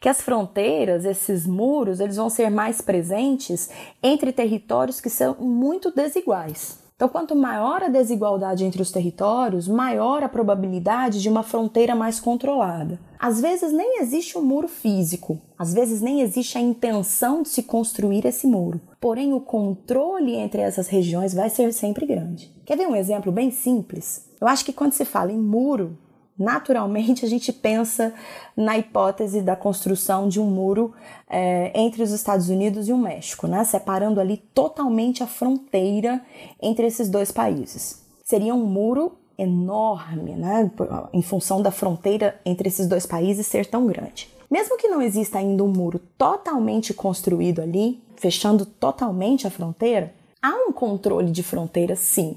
que 0.00 0.08
as 0.08 0.22
fronteiras, 0.22 1.04
esses 1.04 1.46
muros, 1.46 2.00
eles 2.00 2.16
vão 2.16 2.30
ser 2.30 2.50
mais 2.50 2.80
presentes 2.80 3.68
entre 4.02 4.32
territórios 4.32 4.98
que 4.98 5.10
são 5.10 5.36
muito 5.38 5.90
desiguais. 5.90 6.80
Então, 6.96 7.06
quanto 7.06 7.36
maior 7.36 7.82
a 7.82 7.88
desigualdade 7.88 8.64
entre 8.64 8.80
os 8.80 8.90
territórios, 8.90 9.68
maior 9.68 10.22
a 10.22 10.28
probabilidade 10.28 11.20
de 11.20 11.28
uma 11.28 11.42
fronteira 11.42 11.94
mais 11.94 12.18
controlada. 12.18 12.98
Às 13.18 13.40
vezes 13.40 13.72
nem 13.72 14.00
existe 14.00 14.38
um 14.38 14.42
muro 14.42 14.68
físico, 14.68 15.38
às 15.58 15.74
vezes 15.74 16.00
nem 16.00 16.22
existe 16.22 16.56
a 16.56 16.60
intenção 16.60 17.42
de 17.42 17.50
se 17.50 17.64
construir 17.64 18.24
esse 18.24 18.46
muro. 18.46 18.80
Porém, 19.00 19.34
o 19.34 19.40
controle 19.40 20.34
entre 20.34 20.62
essas 20.62 20.88
regiões 20.88 21.34
vai 21.34 21.50
ser 21.50 21.72
sempre 21.74 22.06
grande. 22.06 22.50
Quer 22.64 22.78
ver 22.78 22.86
um 22.86 22.96
exemplo 22.96 23.32
bem 23.32 23.50
simples? 23.50 24.31
Eu 24.42 24.48
acho 24.48 24.64
que 24.64 24.72
quando 24.72 24.92
se 24.92 25.04
fala 25.04 25.30
em 25.30 25.38
muro, 25.38 25.96
naturalmente 26.36 27.24
a 27.24 27.28
gente 27.28 27.52
pensa 27.52 28.12
na 28.56 28.76
hipótese 28.76 29.40
da 29.40 29.54
construção 29.54 30.28
de 30.28 30.40
um 30.40 30.46
muro 30.46 30.92
é, 31.30 31.70
entre 31.80 32.02
os 32.02 32.10
Estados 32.10 32.48
Unidos 32.48 32.88
e 32.88 32.92
o 32.92 32.98
México, 32.98 33.46
né? 33.46 33.62
separando 33.62 34.20
ali 34.20 34.38
totalmente 34.52 35.22
a 35.22 35.28
fronteira 35.28 36.20
entre 36.60 36.84
esses 36.84 37.08
dois 37.08 37.30
países. 37.30 38.02
Seria 38.24 38.52
um 38.52 38.66
muro 38.66 39.12
enorme, 39.38 40.32
né? 40.32 40.68
em 41.12 41.22
função 41.22 41.62
da 41.62 41.70
fronteira 41.70 42.34
entre 42.44 42.66
esses 42.66 42.88
dois 42.88 43.06
países 43.06 43.46
ser 43.46 43.66
tão 43.66 43.86
grande. 43.86 44.28
Mesmo 44.50 44.76
que 44.76 44.88
não 44.88 45.00
exista 45.00 45.38
ainda 45.38 45.62
um 45.62 45.68
muro 45.68 46.00
totalmente 46.18 46.92
construído 46.92 47.62
ali, 47.62 48.02
fechando 48.16 48.66
totalmente 48.66 49.46
a 49.46 49.50
fronteira, 49.52 50.12
há 50.42 50.50
um 50.66 50.72
controle 50.72 51.30
de 51.30 51.44
fronteira 51.44 51.94
sim, 51.94 52.36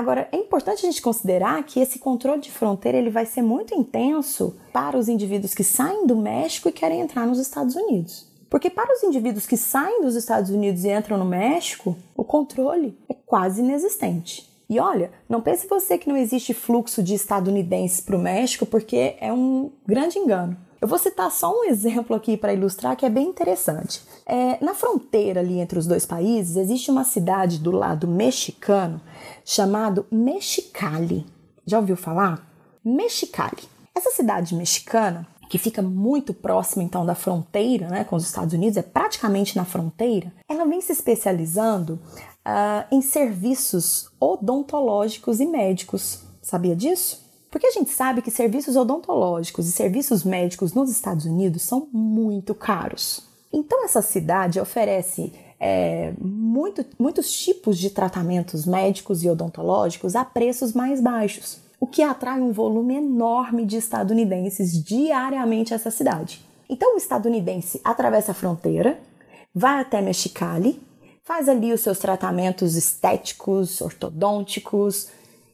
Agora, 0.00 0.26
é 0.32 0.36
importante 0.38 0.78
a 0.78 0.88
gente 0.90 1.02
considerar 1.02 1.62
que 1.62 1.78
esse 1.78 1.98
controle 1.98 2.40
de 2.40 2.50
fronteira 2.50 2.96
ele 2.96 3.10
vai 3.10 3.26
ser 3.26 3.42
muito 3.42 3.74
intenso 3.74 4.56
para 4.72 4.96
os 4.96 5.10
indivíduos 5.10 5.52
que 5.52 5.62
saem 5.62 6.06
do 6.06 6.16
México 6.16 6.70
e 6.70 6.72
querem 6.72 7.02
entrar 7.02 7.26
nos 7.26 7.38
Estados 7.38 7.76
Unidos. 7.76 8.26
Porque 8.48 8.70
para 8.70 8.94
os 8.94 9.02
indivíduos 9.02 9.46
que 9.46 9.58
saem 9.58 10.00
dos 10.00 10.16
Estados 10.16 10.48
Unidos 10.48 10.84
e 10.84 10.90
entram 10.90 11.18
no 11.18 11.26
México, 11.26 11.94
o 12.16 12.24
controle 12.24 12.96
é 13.10 13.14
quase 13.26 13.60
inexistente. 13.60 14.48
E 14.70 14.80
olha, 14.80 15.10
não 15.28 15.42
pense 15.42 15.68
você 15.68 15.98
que 15.98 16.08
não 16.08 16.16
existe 16.16 16.54
fluxo 16.54 17.02
de 17.02 17.12
estadunidenses 17.12 18.00
para 18.00 18.16
o 18.16 18.22
México, 18.22 18.64
porque 18.64 19.16
é 19.20 19.30
um 19.30 19.70
grande 19.86 20.18
engano. 20.18 20.56
Eu 20.80 20.88
vou 20.88 20.98
citar 20.98 21.30
só 21.30 21.52
um 21.52 21.64
exemplo 21.64 22.16
aqui 22.16 22.38
para 22.38 22.54
ilustrar 22.54 22.96
que 22.96 23.04
é 23.04 23.10
bem 23.10 23.28
interessante. 23.28 24.02
É, 24.24 24.64
na 24.64 24.72
fronteira 24.72 25.40
ali 25.40 25.60
entre 25.60 25.78
os 25.78 25.86
dois 25.86 26.06
países, 26.06 26.56
existe 26.56 26.90
uma 26.90 27.04
cidade 27.04 27.58
do 27.58 27.70
lado 27.70 28.08
mexicano 28.08 28.98
chamado 29.44 30.06
Mexicali. 30.10 31.26
Já 31.66 31.78
ouviu 31.78 31.96
falar? 31.96 32.50
Mexicali. 32.82 33.68
Essa 33.94 34.10
cidade 34.10 34.54
mexicana, 34.54 35.28
que 35.50 35.58
fica 35.58 35.82
muito 35.82 36.32
próxima 36.32 36.82
então 36.82 37.04
da 37.04 37.14
fronteira 37.14 37.88
né, 37.88 38.04
com 38.04 38.16
os 38.16 38.24
Estados 38.24 38.54
Unidos, 38.54 38.78
é 38.78 38.82
praticamente 38.82 39.56
na 39.56 39.66
fronteira, 39.66 40.32
ela 40.48 40.64
vem 40.64 40.80
se 40.80 40.92
especializando 40.92 42.00
uh, 42.46 42.86
em 42.90 43.02
serviços 43.02 44.08
odontológicos 44.18 45.40
e 45.40 45.46
médicos. 45.46 46.22
Sabia 46.40 46.74
disso? 46.74 47.29
Porque 47.50 47.66
a 47.66 47.72
gente 47.72 47.90
sabe 47.90 48.22
que 48.22 48.30
serviços 48.30 48.76
odontológicos 48.76 49.66
e 49.66 49.72
serviços 49.72 50.22
médicos 50.22 50.72
nos 50.72 50.90
Estados 50.90 51.24
Unidos 51.24 51.62
são 51.62 51.88
muito 51.92 52.54
caros. 52.54 53.22
Então, 53.52 53.84
essa 53.84 54.00
cidade 54.00 54.60
oferece 54.60 55.32
é, 55.58 56.12
muito, 56.20 56.84
muitos 56.98 57.32
tipos 57.32 57.76
de 57.76 57.90
tratamentos 57.90 58.64
médicos 58.64 59.24
e 59.24 59.28
odontológicos 59.28 60.14
a 60.14 60.24
preços 60.24 60.72
mais 60.72 61.00
baixos, 61.00 61.58
o 61.80 61.86
que 61.86 62.02
atrai 62.02 62.40
um 62.40 62.52
volume 62.52 62.94
enorme 62.94 63.66
de 63.66 63.76
estadunidenses 63.76 64.82
diariamente 64.82 65.72
a 65.72 65.76
essa 65.76 65.90
cidade. 65.90 66.44
Então, 66.68 66.94
o 66.94 66.98
estadunidense 66.98 67.80
atravessa 67.82 68.30
a 68.30 68.34
fronteira, 68.34 69.00
vai 69.52 69.80
até 69.80 70.00
Mexicali, 70.00 70.80
faz 71.24 71.48
ali 71.48 71.72
os 71.72 71.80
seus 71.80 71.98
tratamentos 71.98 72.76
estéticos, 72.76 73.80
ortodônticos, 73.80 75.08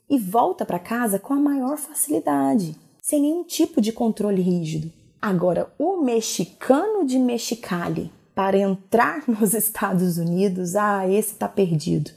e 0.09 0.19
volta 0.19 0.65
para 0.65 0.79
casa 0.79 1.19
com 1.19 1.35
a 1.35 1.41
maior 1.41 1.77
facilidade, 1.77 2.77
sem 3.01 3.21
nenhum 3.21 3.45
tipo 3.45 3.81
de 3.81 3.93
controle 3.93 4.43
rígido. 4.43 4.93
Agora, 5.21 5.73
o 5.79 5.97
mexicano 6.03 7.05
de 7.05 7.19
Mexicali 7.19 8.13
para 8.35 8.59
entrar 8.59 9.25
nos 9.27 9.55
Estados 9.55 10.19
Unidos, 10.19 10.77
ah, 10.77 11.09
esse 11.09 11.33
está 11.33 11.49
perdido. 11.49 12.11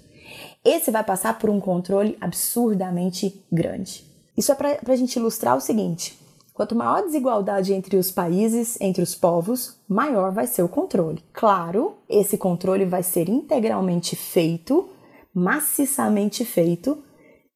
Esse 0.63 0.91
vai 0.91 1.03
passar 1.03 1.39
por 1.39 1.50
um 1.50 1.60
controle 1.60 2.17
absurdamente 2.19 3.43
grande. 3.51 4.05
Isso 4.38 4.51
é 4.51 4.55
para 4.55 4.77
a 4.86 4.96
gente 4.96 5.15
ilustrar 5.15 5.55
o 5.58 5.62
seguinte: 5.62 6.19
quanto 6.53 6.75
maior 6.75 7.00
a 7.00 7.01
desigualdade 7.01 7.74
entre 7.74 7.98
os 7.98 8.12
países, 8.12 8.77
entre 8.81 9.01
os 9.01 9.15
povos, 9.15 9.77
maior 9.88 10.31
vai 10.31 10.46
ser 10.46 10.62
o 10.62 10.69
controle. 10.69 11.24
Claro, 11.31 11.96
esse 12.08 12.38
controle 12.38 12.86
vai 12.86 13.01
ser 13.01 13.29
integralmente 13.29 14.15
feito, 14.15 14.89
maciçamente 15.34 16.43
feito, 16.43 16.98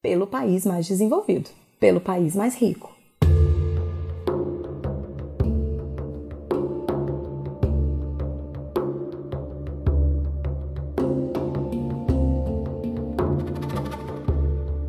pelo 0.03 0.27
país 0.27 0.65
mais 0.65 0.85
desenvolvido, 0.85 1.49
pelo 1.79 2.01
país 2.01 2.35
mais 2.35 2.55
rico. 2.55 2.93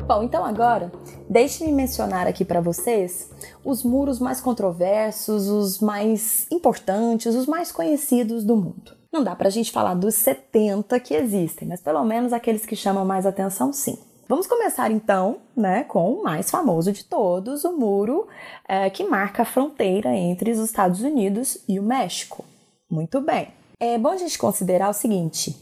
Bom, 0.05 0.21
então 0.21 0.45
agora, 0.45 0.91
deixe-me 1.29 1.71
mencionar 1.71 2.27
aqui 2.27 2.43
para 2.43 2.59
vocês 2.59 3.31
os 3.63 3.83
muros 3.83 4.19
mais 4.19 4.41
controversos, 4.41 5.47
os 5.47 5.79
mais 5.79 6.45
importantes, 6.51 7.33
os 7.33 7.47
mais 7.47 7.71
conhecidos 7.71 8.43
do 8.43 8.57
mundo. 8.57 8.93
Não 9.11 9.23
dá 9.23 9.33
para 9.33 9.47
a 9.47 9.51
gente 9.51 9.71
falar 9.71 9.93
dos 9.93 10.15
70 10.15 10.99
que 10.99 11.13
existem, 11.13 11.67
mas 11.69 11.79
pelo 11.79 12.03
menos 12.03 12.33
aqueles 12.33 12.65
que 12.65 12.75
chamam 12.75 13.05
mais 13.05 13.25
atenção, 13.25 13.71
sim. 13.71 13.97
Vamos 14.27 14.47
começar 14.47 14.89
então, 14.89 15.37
né, 15.55 15.83
com 15.83 16.13
o 16.13 16.23
mais 16.23 16.49
famoso 16.49 16.91
de 16.91 17.05
todos, 17.05 17.63
o 17.63 17.77
muro 17.77 18.27
é, 18.67 18.89
que 18.89 19.03
marca 19.03 19.43
a 19.43 19.45
fronteira 19.45 20.15
entre 20.15 20.49
os 20.49 20.57
Estados 20.57 21.01
Unidos 21.01 21.59
e 21.67 21.79
o 21.79 21.83
México. 21.83 22.43
Muito 22.89 23.21
bem. 23.21 23.49
É 23.79 23.99
bom 23.99 24.09
a 24.09 24.17
gente 24.17 24.37
considerar 24.37 24.89
o 24.89 24.93
seguinte: 24.93 25.55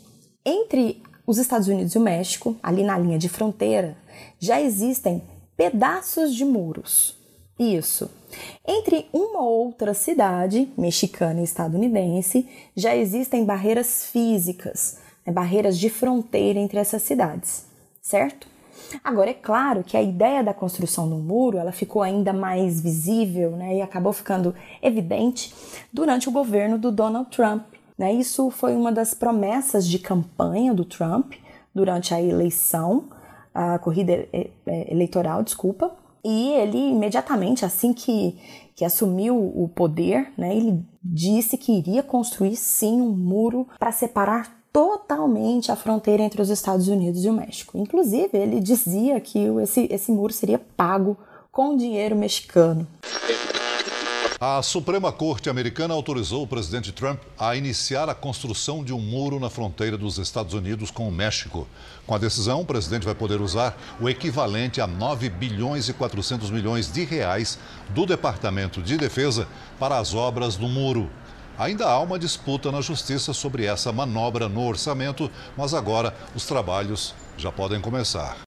entre 0.46 1.04
os 1.28 1.38
Estados 1.38 1.68
Unidos 1.68 1.94
e 1.94 1.98
o 1.98 2.02
México, 2.02 2.56
ali 2.64 2.84
na 2.84 2.98
linha 2.98 3.18
de 3.18 3.28
fronteira, 3.28 3.98
já 4.40 4.62
existem 4.62 5.22
pedaços 5.58 6.34
de 6.34 6.46
muros. 6.46 7.18
Isso. 7.60 8.10
Entre 8.66 9.08
uma 9.12 9.42
ou 9.42 9.66
outra 9.66 9.94
cidade, 9.94 10.72
mexicana 10.78 11.42
e 11.42 11.44
estadunidense, 11.44 12.48
já 12.76 12.96
existem 12.96 13.44
barreiras 13.44 14.06
físicas, 14.06 15.00
né, 15.26 15.34
barreiras 15.34 15.78
de 15.78 15.90
fronteira 15.90 16.60
entre 16.60 16.80
essas 16.80 17.02
cidades, 17.04 17.66
certo? 18.02 18.53
Agora, 19.04 19.30
é 19.30 19.34
claro 19.34 19.84
que 19.84 19.96
a 19.96 20.02
ideia 20.02 20.44
da 20.44 20.54
construção 20.54 21.10
do 21.10 21.16
muro 21.16 21.58
ela 21.58 21.72
ficou 21.72 22.02
ainda 22.02 22.34
mais 22.34 22.82
visível 22.82 23.52
né, 23.52 23.78
e 23.78 23.82
acabou 23.82 24.12
ficando 24.12 24.54
evidente 24.82 25.54
durante 25.92 26.28
o 26.28 26.32
governo 26.32 26.78
do 26.78 26.92
Donald 26.92 27.30
Trump. 27.30 27.64
Né? 27.98 28.14
Isso 28.14 28.50
foi 28.50 28.76
uma 28.76 28.92
das 28.92 29.14
promessas 29.14 29.88
de 29.88 30.00
campanha 30.00 30.74
do 30.74 30.84
Trump 30.84 31.34
durante 31.74 32.14
a 32.14 32.22
eleição 32.22 33.10
a 33.54 33.78
corrida 33.78 34.28
eleitoral, 34.66 35.44
desculpa, 35.44 35.96
e 36.24 36.52
ele 36.54 36.78
imediatamente, 36.78 37.66
assim 37.66 37.94
que, 37.94 38.40
que 38.76 38.84
assumiu 38.84 39.38
o 39.38 39.68
poder, 39.68 40.32
né, 40.38 40.56
ele 40.56 40.84
disse 41.04 41.58
que 41.58 41.78
iria 41.78 42.02
construir 42.02 42.56
sim 42.56 43.02
um 43.02 43.12
muro 43.12 43.68
para 43.78 43.92
separar 43.92 44.63
totalmente 44.74 45.72
a 45.72 45.76
fronteira 45.76 46.24
entre 46.24 46.42
os 46.42 46.50
Estados 46.50 46.88
Unidos 46.88 47.24
e 47.24 47.30
o 47.30 47.34
México. 47.34 47.78
Inclusive, 47.78 48.36
ele 48.36 48.60
dizia 48.60 49.22
que 49.22 49.40
esse, 49.62 49.88
esse 49.92 50.12
muro 50.12 50.34
seria 50.34 50.58
pago 50.58 51.16
com 51.52 51.78
dinheiro 51.78 52.16
mexicano. 52.16 52.88
A 54.46 54.62
Suprema 54.62 55.10
Corte 55.10 55.50
Americana 55.50 55.94
autorizou 55.94 56.44
o 56.44 56.48
presidente 56.48 56.92
Trump 56.92 57.22
a 57.40 57.56
iniciar 57.56 58.10
a 58.10 58.16
construção 58.16 58.84
de 58.84 58.92
um 58.92 59.00
muro 59.00 59.40
na 59.40 59.50
fronteira 59.50 59.98
dos 59.98 60.18
Estados 60.18 60.54
Unidos 60.54 60.92
com 60.92 61.08
o 61.08 61.12
México. 61.12 61.66
Com 62.06 62.14
a 62.14 62.18
decisão, 62.18 62.60
o 62.60 62.66
presidente 62.66 63.06
vai 63.06 63.16
poder 63.16 63.40
usar 63.40 63.78
o 64.02 64.10
equivalente 64.10 64.82
a 64.82 64.88
9 64.88 65.30
bilhões 65.30 65.88
e 65.88 65.94
400 65.94 66.52
milhões 66.52 66.92
de 66.92 67.06
reais 67.06 67.58
do 67.92 68.06
Departamento 68.06 68.82
de 68.82 68.98
Defesa 68.98 69.48
para 69.80 69.98
as 69.98 70.14
obras 70.14 70.58
do 70.58 70.68
muro. 70.68 71.10
Ainda 71.58 71.86
há 71.86 72.00
uma 72.00 72.18
disputa 72.18 72.72
na 72.72 72.82
justiça 72.82 73.34
sobre 73.34 73.66
essa 73.66 73.92
manobra 73.92 74.50
no 74.50 74.66
orçamento, 74.66 75.30
mas 75.58 75.74
agora 75.74 76.14
os 76.36 76.46
trabalhos 76.46 77.14
já 77.38 77.52
podem 77.52 77.80
começar 77.80 78.38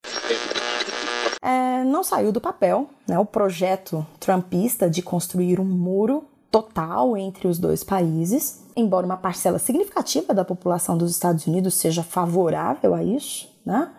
é, 1.47 1.85
não 1.85 2.03
saiu 2.03 2.33
do 2.33 2.41
papel 2.41 2.89
né, 3.07 3.17
o 3.17 3.25
projeto 3.25 4.05
trumpista 4.19 4.91
de 4.91 5.01
construir 5.01 5.61
um 5.61 5.65
muro 5.65 6.25
total 6.51 7.17
entre 7.17 7.47
os 7.47 7.57
dois 7.57 7.85
países, 7.85 8.65
embora 8.75 9.07
uma 9.07 9.17
parcela 9.17 9.59
significativa 9.59 10.35
da 10.35 10.45
população 10.45 10.99
dos 10.99 11.13
Estados 11.13 11.47
Unidos 11.47 11.75
seja 11.75 12.03
favorável 12.03 12.95
a 12.95 13.05
isso, 13.05 13.49
né? 13.65 13.93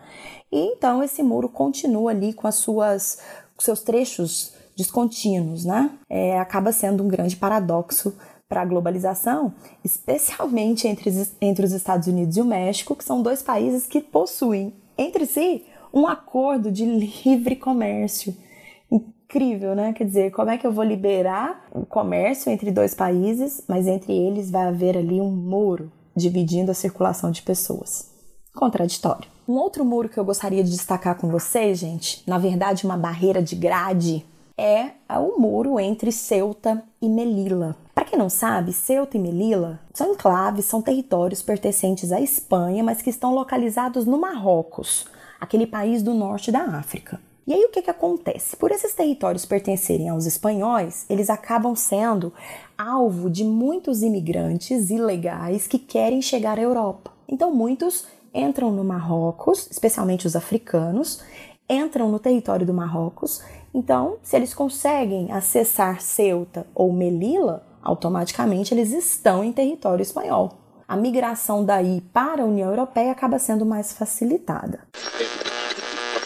E 0.52 0.58
então 0.58 1.02
esse 1.02 1.22
muro 1.22 1.48
continua 1.48 2.10
ali 2.10 2.34
com 2.34 2.46
as 2.46 2.56
suas 2.56 3.18
com 3.56 3.62
seus 3.62 3.80
trechos 3.80 4.52
descontínuos, 4.76 5.64
né? 5.64 5.90
É, 6.08 6.38
acaba 6.38 6.70
sendo 6.70 7.02
um 7.02 7.08
grande 7.08 7.36
paradoxo 7.36 8.14
para 8.48 8.62
a 8.62 8.64
globalização, 8.64 9.52
especialmente 9.84 10.88
entre, 10.88 11.12
entre 11.40 11.66
os 11.66 11.72
Estados 11.72 12.08
Unidos 12.08 12.36
e 12.36 12.40
o 12.40 12.44
México, 12.44 12.96
que 12.96 13.04
são 13.04 13.22
dois 13.22 13.42
países 13.42 13.86
que 13.86 14.00
possuem 14.00 14.72
entre 14.96 15.26
si 15.26 15.64
um 15.92 16.06
acordo 16.06 16.72
de 16.72 16.84
livre 16.84 17.56
comércio. 17.56 18.34
Incrível, 18.90 19.74
né? 19.74 19.92
Quer 19.92 20.04
dizer, 20.04 20.30
como 20.30 20.50
é 20.50 20.56
que 20.56 20.66
eu 20.66 20.72
vou 20.72 20.84
liberar 20.84 21.68
o 21.72 21.84
comércio 21.84 22.50
entre 22.50 22.70
dois 22.70 22.94
países, 22.94 23.62
mas 23.68 23.86
entre 23.86 24.12
eles 24.12 24.50
vai 24.50 24.66
haver 24.66 24.96
ali 24.96 25.20
um 25.20 25.30
muro 25.30 25.92
dividindo 26.16 26.70
a 26.70 26.74
circulação 26.74 27.30
de 27.30 27.42
pessoas? 27.42 28.10
Contraditório. 28.54 29.28
Um 29.46 29.54
outro 29.54 29.84
muro 29.84 30.08
que 30.08 30.18
eu 30.18 30.24
gostaria 30.24 30.64
de 30.64 30.70
destacar 30.70 31.16
com 31.16 31.28
vocês, 31.28 31.78
gente, 31.78 32.22
na 32.26 32.38
verdade, 32.38 32.84
uma 32.84 32.96
barreira 32.96 33.42
de 33.42 33.54
grade, 33.54 34.24
é 34.58 34.90
o 35.08 35.40
muro 35.40 35.78
entre 35.78 36.10
Ceuta 36.10 36.82
e 37.00 37.08
Melilla. 37.08 37.76
Para 37.94 38.04
quem 38.04 38.18
não 38.18 38.28
sabe, 38.28 38.72
Ceuta 38.72 39.16
e 39.16 39.20
Melilla 39.20 39.80
são 39.94 40.12
enclaves, 40.12 40.64
são 40.64 40.82
territórios 40.82 41.40
pertencentes 41.40 42.10
à 42.10 42.20
Espanha, 42.20 42.82
mas 42.82 43.00
que 43.00 43.10
estão 43.10 43.32
localizados 43.34 44.04
no 44.04 44.18
Marrocos 44.18 45.06
aquele 45.40 45.66
país 45.66 46.02
do 46.02 46.12
norte 46.12 46.50
da 46.50 46.62
África. 46.62 47.20
E 47.46 47.54
aí 47.54 47.64
o 47.64 47.70
que, 47.70 47.80
que 47.80 47.90
acontece? 47.90 48.56
Por 48.56 48.70
esses 48.70 48.92
territórios 48.92 49.46
pertencerem 49.46 50.08
aos 50.10 50.26
espanhóis, 50.26 51.06
eles 51.08 51.30
acabam 51.30 51.74
sendo 51.74 52.32
alvo 52.76 53.30
de 53.30 53.42
muitos 53.42 54.02
imigrantes 54.02 54.90
ilegais 54.90 55.66
que 55.66 55.78
querem 55.78 56.20
chegar 56.20 56.58
à 56.58 56.62
Europa. 56.62 57.10
Então 57.26 57.54
muitos 57.54 58.06
entram 58.34 58.70
no 58.70 58.84
Marrocos, 58.84 59.66
especialmente 59.70 60.26
os 60.26 60.36
africanos, 60.36 61.22
entram 61.68 62.08
no 62.10 62.18
território 62.18 62.66
do 62.66 62.74
Marrocos. 62.74 63.42
Então, 63.74 64.16
se 64.22 64.36
eles 64.36 64.54
conseguem 64.54 65.30
acessar 65.30 66.00
Ceuta 66.00 66.66
ou 66.74 66.92
Melilla, 66.92 67.66
automaticamente 67.82 68.74
eles 68.74 68.92
estão 68.92 69.44
em 69.44 69.52
território 69.52 70.02
espanhol 70.02 70.58
a 70.88 70.96
migração 70.96 71.62
daí 71.62 72.00
para 72.14 72.42
a 72.42 72.46
União 72.46 72.70
Europeia 72.70 73.12
acaba 73.12 73.38
sendo 73.38 73.66
mais 73.66 73.92
facilitada. 73.92 74.80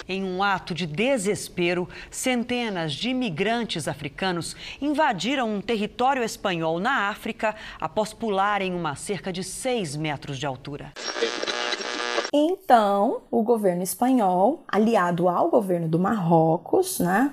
Em 0.08 0.22
um 0.22 0.42
ato 0.42 0.72
de 0.72 0.86
desespero, 0.86 1.88
centenas 2.10 2.92
de 2.92 3.10
imigrantes 3.10 3.88
africanos 3.88 4.54
invadiram 4.80 5.52
um 5.52 5.60
território 5.60 6.22
espanhol 6.22 6.78
na 6.78 7.08
África 7.08 7.56
após 7.80 8.12
pularem 8.12 8.72
uma 8.72 8.94
cerca 8.94 9.32
de 9.32 9.42
6 9.42 9.96
metros 9.96 10.38
de 10.38 10.46
altura. 10.46 10.92
Então, 12.32 13.22
o 13.30 13.42
governo 13.42 13.82
espanhol, 13.82 14.64
aliado 14.66 15.28
ao 15.28 15.50
governo 15.50 15.86
do 15.86 15.98
Marrocos, 15.98 16.98
né, 16.98 17.30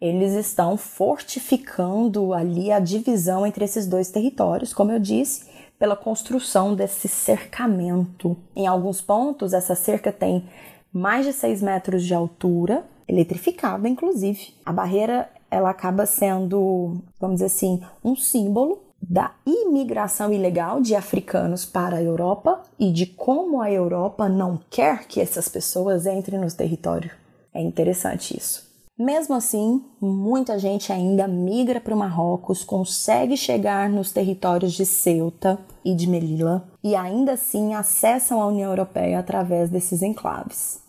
eles 0.00 0.32
estão 0.32 0.76
fortificando 0.76 2.32
ali 2.32 2.72
a 2.72 2.80
divisão 2.80 3.46
entre 3.46 3.64
esses 3.64 3.86
dois 3.86 4.10
territórios, 4.10 4.74
como 4.74 4.90
eu 4.90 4.98
disse, 4.98 5.48
pela 5.78 5.94
construção 5.94 6.74
desse 6.74 7.06
cercamento. 7.06 8.36
Em 8.56 8.66
alguns 8.66 9.00
pontos, 9.00 9.52
essa 9.52 9.74
cerca 9.76 10.10
tem 10.10 10.48
mais 10.92 11.24
de 11.24 11.32
6 11.32 11.62
metros 11.62 12.04
de 12.04 12.12
altura, 12.12 12.84
eletrificada 13.06 13.88
inclusive. 13.88 14.54
A 14.64 14.72
barreira 14.72 15.30
ela 15.50 15.70
acaba 15.70 16.06
sendo, 16.06 17.00
vamos 17.20 17.36
dizer 17.36 17.46
assim, 17.46 17.80
um 18.04 18.16
símbolo 18.16 18.89
da 19.02 19.32
imigração 19.46 20.32
ilegal 20.32 20.80
de 20.80 20.94
africanos 20.94 21.64
para 21.64 21.96
a 21.96 22.02
Europa 22.02 22.62
e 22.78 22.92
de 22.92 23.06
como 23.06 23.60
a 23.60 23.70
Europa 23.70 24.28
não 24.28 24.60
quer 24.70 25.06
que 25.06 25.20
essas 25.20 25.48
pessoas 25.48 26.06
entrem 26.06 26.38
nos 26.38 26.54
territórios. 26.54 27.12
É 27.52 27.60
interessante 27.60 28.36
isso. 28.36 28.70
Mesmo 29.00 29.34
assim, 29.34 29.82
muita 29.98 30.58
gente 30.58 30.92
ainda 30.92 31.26
migra 31.26 31.80
para 31.80 31.94
o 31.94 31.98
Marrocos, 31.98 32.62
consegue 32.62 33.34
chegar 33.34 33.88
nos 33.88 34.12
territórios 34.12 34.74
de 34.74 34.84
Ceuta 34.84 35.58
e 35.82 35.94
de 35.94 36.06
Melilla 36.06 36.68
e 36.84 36.94
ainda 36.94 37.32
assim 37.32 37.74
acessam 37.74 38.42
a 38.42 38.46
União 38.46 38.68
Europeia 38.68 39.18
através 39.18 39.70
desses 39.70 40.02
enclaves. 40.02 40.82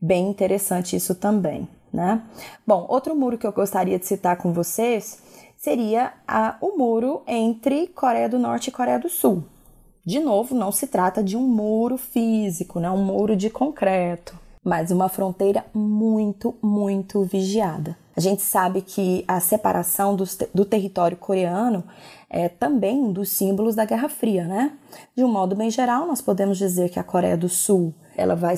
Bem 0.00 0.28
interessante 0.28 0.96
isso 0.96 1.14
também, 1.14 1.68
né? 1.92 2.20
Bom, 2.66 2.84
outro 2.88 3.14
muro 3.14 3.38
que 3.38 3.46
eu 3.46 3.52
gostaria 3.52 3.96
de 3.96 4.06
citar 4.06 4.36
com 4.38 4.52
vocês 4.52 5.22
seria 5.62 6.12
a, 6.26 6.56
o 6.60 6.76
muro 6.76 7.22
entre 7.26 7.86
Coreia 7.86 8.28
do 8.28 8.38
Norte 8.38 8.68
e 8.68 8.72
Coreia 8.72 8.98
do 8.98 9.08
Sul. 9.08 9.44
De 10.04 10.18
novo, 10.18 10.54
não 10.54 10.72
se 10.72 10.88
trata 10.88 11.22
de 11.22 11.36
um 11.36 11.46
muro 11.46 11.96
físico, 11.96 12.80
né? 12.80 12.90
um 12.90 13.04
muro 13.04 13.36
de 13.36 13.48
concreto 13.48 14.42
mas 14.64 14.90
uma 14.90 15.08
fronteira 15.08 15.64
muito, 15.74 16.54
muito 16.62 17.22
vigiada. 17.24 17.96
A 18.16 18.20
gente 18.20 18.42
sabe 18.42 18.82
que 18.82 19.24
a 19.26 19.40
separação 19.40 20.14
do, 20.14 20.24
do 20.54 20.64
território 20.64 21.16
coreano 21.16 21.82
é 22.28 22.48
também 22.48 22.98
um 22.98 23.12
dos 23.12 23.30
símbolos 23.30 23.74
da 23.74 23.84
Guerra 23.84 24.08
Fria, 24.08 24.44
né? 24.44 24.72
De 25.16 25.24
um 25.24 25.28
modo 25.28 25.56
bem 25.56 25.70
geral, 25.70 26.06
nós 26.06 26.20
podemos 26.20 26.58
dizer 26.58 26.90
que 26.90 26.98
a 26.98 27.04
Coreia 27.04 27.36
do 27.36 27.48
Sul 27.48 27.92
ela 28.16 28.36
vai 28.36 28.56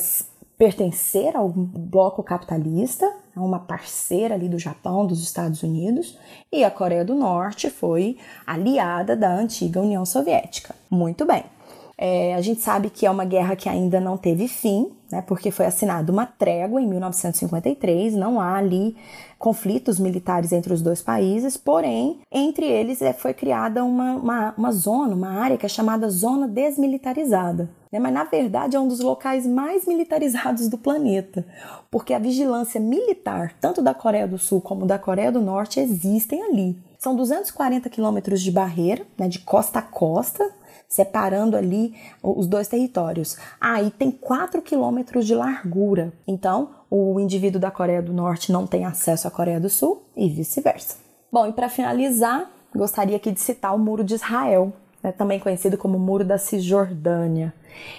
pertencer 0.57 1.37
ao 1.37 1.49
bloco 1.49 2.23
capitalista, 2.23 3.11
a 3.35 3.41
uma 3.41 3.59
parceira 3.59 4.35
ali 4.35 4.49
do 4.49 4.59
Japão, 4.59 5.07
dos 5.07 5.23
Estados 5.23 5.63
Unidos, 5.63 6.19
e 6.53 6.63
a 6.63 6.71
Coreia 6.71 7.05
do 7.05 7.15
Norte 7.15 7.69
foi 7.71 8.19
aliada 8.47 9.17
da 9.17 9.35
antiga 9.35 9.81
União 9.81 10.05
Soviética. 10.05 10.75
Muito 10.89 11.25
bem. 11.27 11.54
É, 11.97 12.35
a 12.35 12.41
gente 12.41 12.61
sabe 12.61 12.91
que 12.91 13.07
é 13.07 13.11
uma 13.11 13.25
guerra 13.25 13.55
que 13.55 13.69
ainda 13.69 14.01
não 14.01 14.17
teve 14.17 14.49
fim, 14.49 14.91
né, 15.11 15.23
porque 15.23 15.51
foi 15.51 15.67
assinada 15.67 16.11
uma 16.11 16.27
trégua 16.27 16.81
em 16.81 16.87
1953, 16.87 18.15
não 18.15 18.41
há 18.41 18.57
ali 18.57 18.97
conflitos 19.39 20.01
militares 20.01 20.53
entre 20.53 20.73
os 20.73 20.83
dois 20.83 21.01
países, 21.03 21.57
porém, 21.57 22.19
entre 22.33 22.67
eles 22.67 23.01
é, 23.01 23.13
foi 23.13 23.33
criada 23.33 23.85
uma, 23.85 24.15
uma, 24.15 24.55
uma 24.57 24.73
zona, 24.73 25.15
uma 25.15 25.41
área 25.41 25.57
que 25.57 25.67
é 25.67 25.69
chamada 25.69 26.09
Zona 26.09 26.49
Desmilitarizada. 26.49 27.69
Né? 27.93 28.01
Mas, 28.01 28.13
na 28.13 28.25
verdade, 28.25 28.75
é 28.75 28.81
um 28.81 28.89
dos 28.89 29.01
locais 29.01 29.47
mais 29.47 29.87
militarizados 29.87 30.69
do 30.69 30.79
planeta, 30.79 31.47
porque 31.91 32.13
a 32.13 32.19
vigilância 32.19 32.81
militar, 32.81 33.55
tanto 33.61 33.81
da 33.81 33.95
Coreia 33.95 34.27
do 34.27 34.39
Sul 34.39 34.61
como 34.61 34.87
da 34.87 34.99
Coreia 34.99 35.31
do 35.31 35.41
Norte, 35.41 35.79
existem 35.79 36.43
ali. 36.43 36.77
São 36.99 37.15
240 37.15 37.89
quilômetros 37.91 38.41
de 38.41 38.51
barreira, 38.51 39.07
né, 39.17 39.29
de 39.29 39.39
costa 39.41 39.79
a 39.79 39.83
costa, 39.83 40.51
separando 40.95 41.57
ali 41.57 41.93
os 42.23 42.47
dois 42.47 42.69
territórios. 42.69 43.37
Aí 43.61 43.89
ah, 43.89 43.99
tem 43.99 44.13
4 44.13 44.63
quilômetros 44.63 45.27
de 45.27 45.35
largura. 45.35 46.13
Então, 46.25 46.71
o 46.89 47.19
indivíduo 47.19 47.61
da 47.61 47.69
Coreia 47.69 48.01
do 48.01 48.13
Norte 48.13 48.53
não 48.53 48.65
tem 48.65 48.85
acesso 48.85 49.27
à 49.27 49.31
Coreia 49.31 49.59
do 49.59 49.69
Sul 49.69 50.05
e 50.17 50.29
vice-versa. 50.29 50.95
Bom, 51.33 51.49
e 51.49 51.53
para 51.53 51.69
finalizar, 51.69 52.49
gostaria 52.73 53.17
aqui 53.17 53.33
de 53.33 53.41
citar 53.41 53.75
o 53.75 53.79
Muro 53.79 54.05
de 54.05 54.15
Israel, 54.15 54.73
né, 55.03 55.11
também 55.11 55.41
conhecido 55.41 55.77
como 55.77 55.99
Muro 55.99 56.25
da 56.25 56.39
Cisjordânia. 56.39 57.53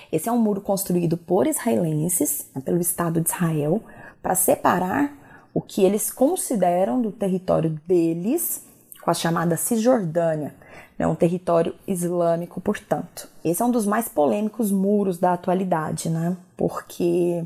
Esse 0.09 0.29
é 0.29 0.31
um 0.31 0.39
muro 0.39 0.61
construído 0.61 1.17
por 1.17 1.47
israelenses, 1.47 2.47
né, 2.55 2.61
pelo 2.61 2.79
Estado 2.79 3.19
de 3.19 3.29
Israel, 3.29 3.83
para 4.23 4.35
separar 4.35 5.11
o 5.53 5.59
que 5.59 5.83
eles 5.83 6.09
consideram 6.09 7.01
do 7.01 7.11
território 7.11 7.77
deles, 7.85 8.63
com 9.03 9.11
a 9.11 9.13
chamada 9.13 9.57
Cisjordânia, 9.57 10.55
né, 10.97 11.05
um 11.07 11.15
território 11.15 11.75
islâmico, 11.87 12.61
portanto. 12.61 13.27
Esse 13.43 13.61
é 13.61 13.65
um 13.65 13.71
dos 13.71 13.85
mais 13.85 14.07
polêmicos 14.07 14.71
muros 14.71 15.17
da 15.17 15.33
atualidade, 15.33 16.09
né? 16.09 16.35
Porque 16.55 17.43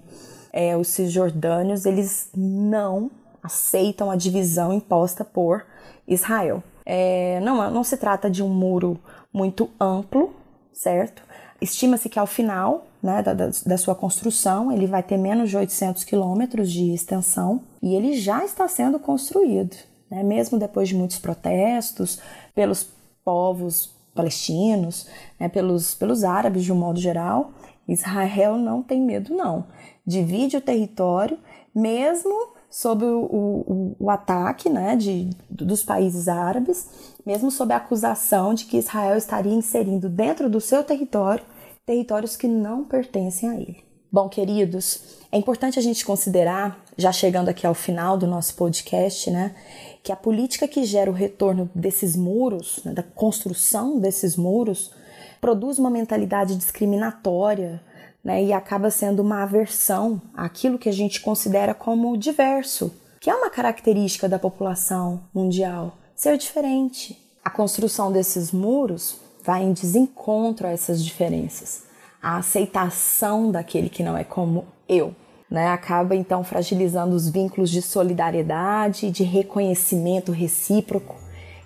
é, 0.51 0.75
os 0.75 0.87
cisjordânios 0.87 1.85
eles 1.85 2.29
não 2.35 3.09
aceitam 3.41 4.11
a 4.11 4.15
divisão 4.15 4.73
imposta 4.73 5.23
por 5.23 5.65
Israel. 6.07 6.63
É, 6.85 7.39
não, 7.41 7.69
não 7.71 7.83
se 7.83 7.97
trata 7.97 8.29
de 8.29 8.43
um 8.43 8.49
muro 8.49 8.99
muito 9.31 9.69
amplo, 9.79 10.33
certo? 10.73 11.23
Estima-se 11.61 12.09
que 12.09 12.17
ao 12.17 12.27
final 12.27 12.87
né, 13.01 13.21
da, 13.21 13.33
da, 13.33 13.77
sua 13.77 13.95
construção 13.95 14.71
ele 14.71 14.87
vai 14.87 15.03
ter 15.03 15.17
menos 15.17 15.49
de 15.49 15.57
800 15.57 16.03
quilômetros 16.03 16.71
de 16.71 16.93
extensão 16.93 17.61
e 17.81 17.95
ele 17.95 18.13
já 18.17 18.43
está 18.43 18.67
sendo 18.67 18.99
construído, 18.99 19.75
né, 20.09 20.23
mesmo 20.23 20.57
depois 20.57 20.89
de 20.89 20.95
muitos 20.95 21.19
protestos 21.19 22.19
pelos 22.53 22.89
povos 23.23 23.95
palestinos, 24.13 25.07
né, 25.39 25.47
pelos, 25.47 25.93
pelos 25.95 26.23
árabes 26.23 26.63
de 26.63 26.73
um 26.73 26.75
modo 26.75 26.99
geral, 26.99 27.51
Israel 27.87 28.57
não 28.57 28.83
tem 28.83 29.01
medo, 29.01 29.33
não. 29.33 29.65
Divide 30.05 30.57
o 30.57 30.61
território, 30.61 31.39
mesmo 31.73 32.53
sob 32.69 33.03
o, 33.03 33.25
o, 33.25 33.95
o, 33.99 34.09
ataque 34.09 34.69
né, 34.69 34.95
de, 34.95 35.29
dos 35.49 35.83
países 35.83 36.27
árabes, 36.27 37.15
mesmo 37.25 37.49
sob 37.49 37.73
a 37.73 37.77
acusação 37.77 38.53
de 38.53 38.65
que 38.65 38.77
Israel 38.77 39.17
estaria 39.17 39.53
inserindo 39.53 40.07
dentro 40.07 40.49
do 40.49 40.61
seu 40.61 40.83
território 40.83 41.43
territórios 41.85 42.35
que 42.35 42.47
não 42.47 42.83
pertencem 42.83 43.49
a 43.49 43.55
ele. 43.55 43.88
Bom, 44.11 44.27
queridos, 44.27 45.19
é 45.31 45.37
importante 45.37 45.77
a 45.77 45.81
gente 45.83 46.03
considerar, 46.03 46.83
já 46.97 47.11
chegando 47.11 47.49
aqui 47.49 47.67
ao 47.67 47.75
final 47.75 48.17
do 48.17 48.25
nosso 48.25 48.55
podcast, 48.55 49.29
né, 49.29 49.55
que 50.01 50.11
a 50.11 50.15
política 50.15 50.67
que 50.67 50.83
gera 50.83 51.11
o 51.11 51.13
retorno 51.13 51.69
desses 51.75 52.15
muros, 52.15 52.81
né, 52.83 52.91
da 52.91 53.03
construção 53.03 53.99
desses 53.99 54.35
muros, 54.35 54.91
produz 55.39 55.77
uma 55.77 55.91
mentalidade 55.91 56.55
discriminatória 56.55 57.79
né, 58.23 58.43
e 58.43 58.51
acaba 58.51 58.89
sendo 58.89 59.21
uma 59.21 59.43
aversão 59.43 60.19
àquilo 60.33 60.79
que 60.79 60.89
a 60.89 60.93
gente 60.93 61.21
considera 61.21 61.75
como 61.75 62.17
diverso, 62.17 62.91
que 63.19 63.29
é 63.29 63.35
uma 63.35 63.51
característica 63.51 64.27
da 64.27 64.39
população 64.39 65.21
mundial, 65.31 65.95
ser 66.15 66.35
diferente. 66.35 67.15
A 67.45 67.51
construção 67.51 68.11
desses 68.11 68.51
muros 68.51 69.17
vai 69.43 69.61
em 69.61 69.71
desencontro 69.71 70.65
a 70.65 70.71
essas 70.71 71.05
diferenças, 71.05 71.83
a 72.21 72.37
aceitação 72.37 73.51
daquele 73.51 73.89
que 73.89 74.03
não 74.03 74.17
é 74.17 74.23
como 74.23 74.65
eu 74.87 75.15
né, 75.49 75.69
acaba 75.69 76.15
então 76.15 76.43
fragilizando 76.43 77.15
os 77.15 77.27
vínculos 77.27 77.69
de 77.69 77.81
solidariedade, 77.81 79.09
de 79.09 79.23
reconhecimento 79.23 80.31
recíproco, 80.31 81.15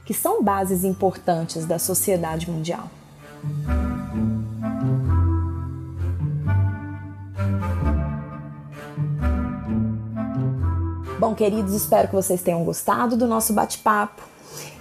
que 0.05 0.13
são 0.13 0.41
bases 0.41 0.83
importantes 0.83 1.65
da 1.65 1.77
sociedade 1.77 2.49
mundial. 2.49 2.89
Bom, 11.19 11.33
queridos, 11.33 11.73
espero 11.73 12.09
que 12.09 12.15
vocês 12.15 12.41
tenham 12.41 12.63
gostado 12.65 13.15
do 13.15 13.25
nosso 13.25 13.53
bate-papo 13.53 14.23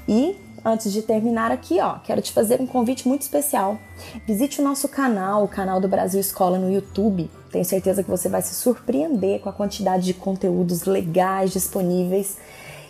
e 0.08 0.36
Antes 0.64 0.92
de 0.92 1.02
terminar 1.02 1.50
aqui, 1.50 1.80
ó, 1.80 1.98
quero 1.98 2.22
te 2.22 2.32
fazer 2.32 2.60
um 2.60 2.66
convite 2.66 3.08
muito 3.08 3.22
especial. 3.22 3.78
Visite 4.26 4.60
o 4.60 4.64
nosso 4.64 4.88
canal, 4.88 5.42
o 5.44 5.48
canal 5.48 5.80
do 5.80 5.88
Brasil 5.88 6.20
Escola 6.20 6.58
no 6.58 6.72
YouTube. 6.72 7.28
Tenho 7.50 7.64
certeza 7.64 8.02
que 8.02 8.10
você 8.10 8.28
vai 8.28 8.42
se 8.42 8.54
surpreender 8.54 9.40
com 9.40 9.48
a 9.48 9.52
quantidade 9.52 10.04
de 10.04 10.14
conteúdos 10.14 10.84
legais 10.84 11.52
disponíveis 11.52 12.38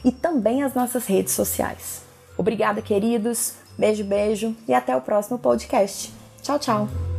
e 0.05 0.13
também 0.13 0.63
as 0.63 0.75
nossas 0.75 1.07
redes 1.07 1.33
sociais. 1.33 2.03
Obrigada, 2.37 2.83
queridos. 2.83 3.55
Beijo, 3.79 4.05
beijo 4.05 4.55
e 4.69 4.75
até 4.75 4.95
o 4.95 5.01
próximo 5.01 5.39
podcast. 5.39 6.13
Tchau, 6.43 6.59
tchau. 6.59 7.12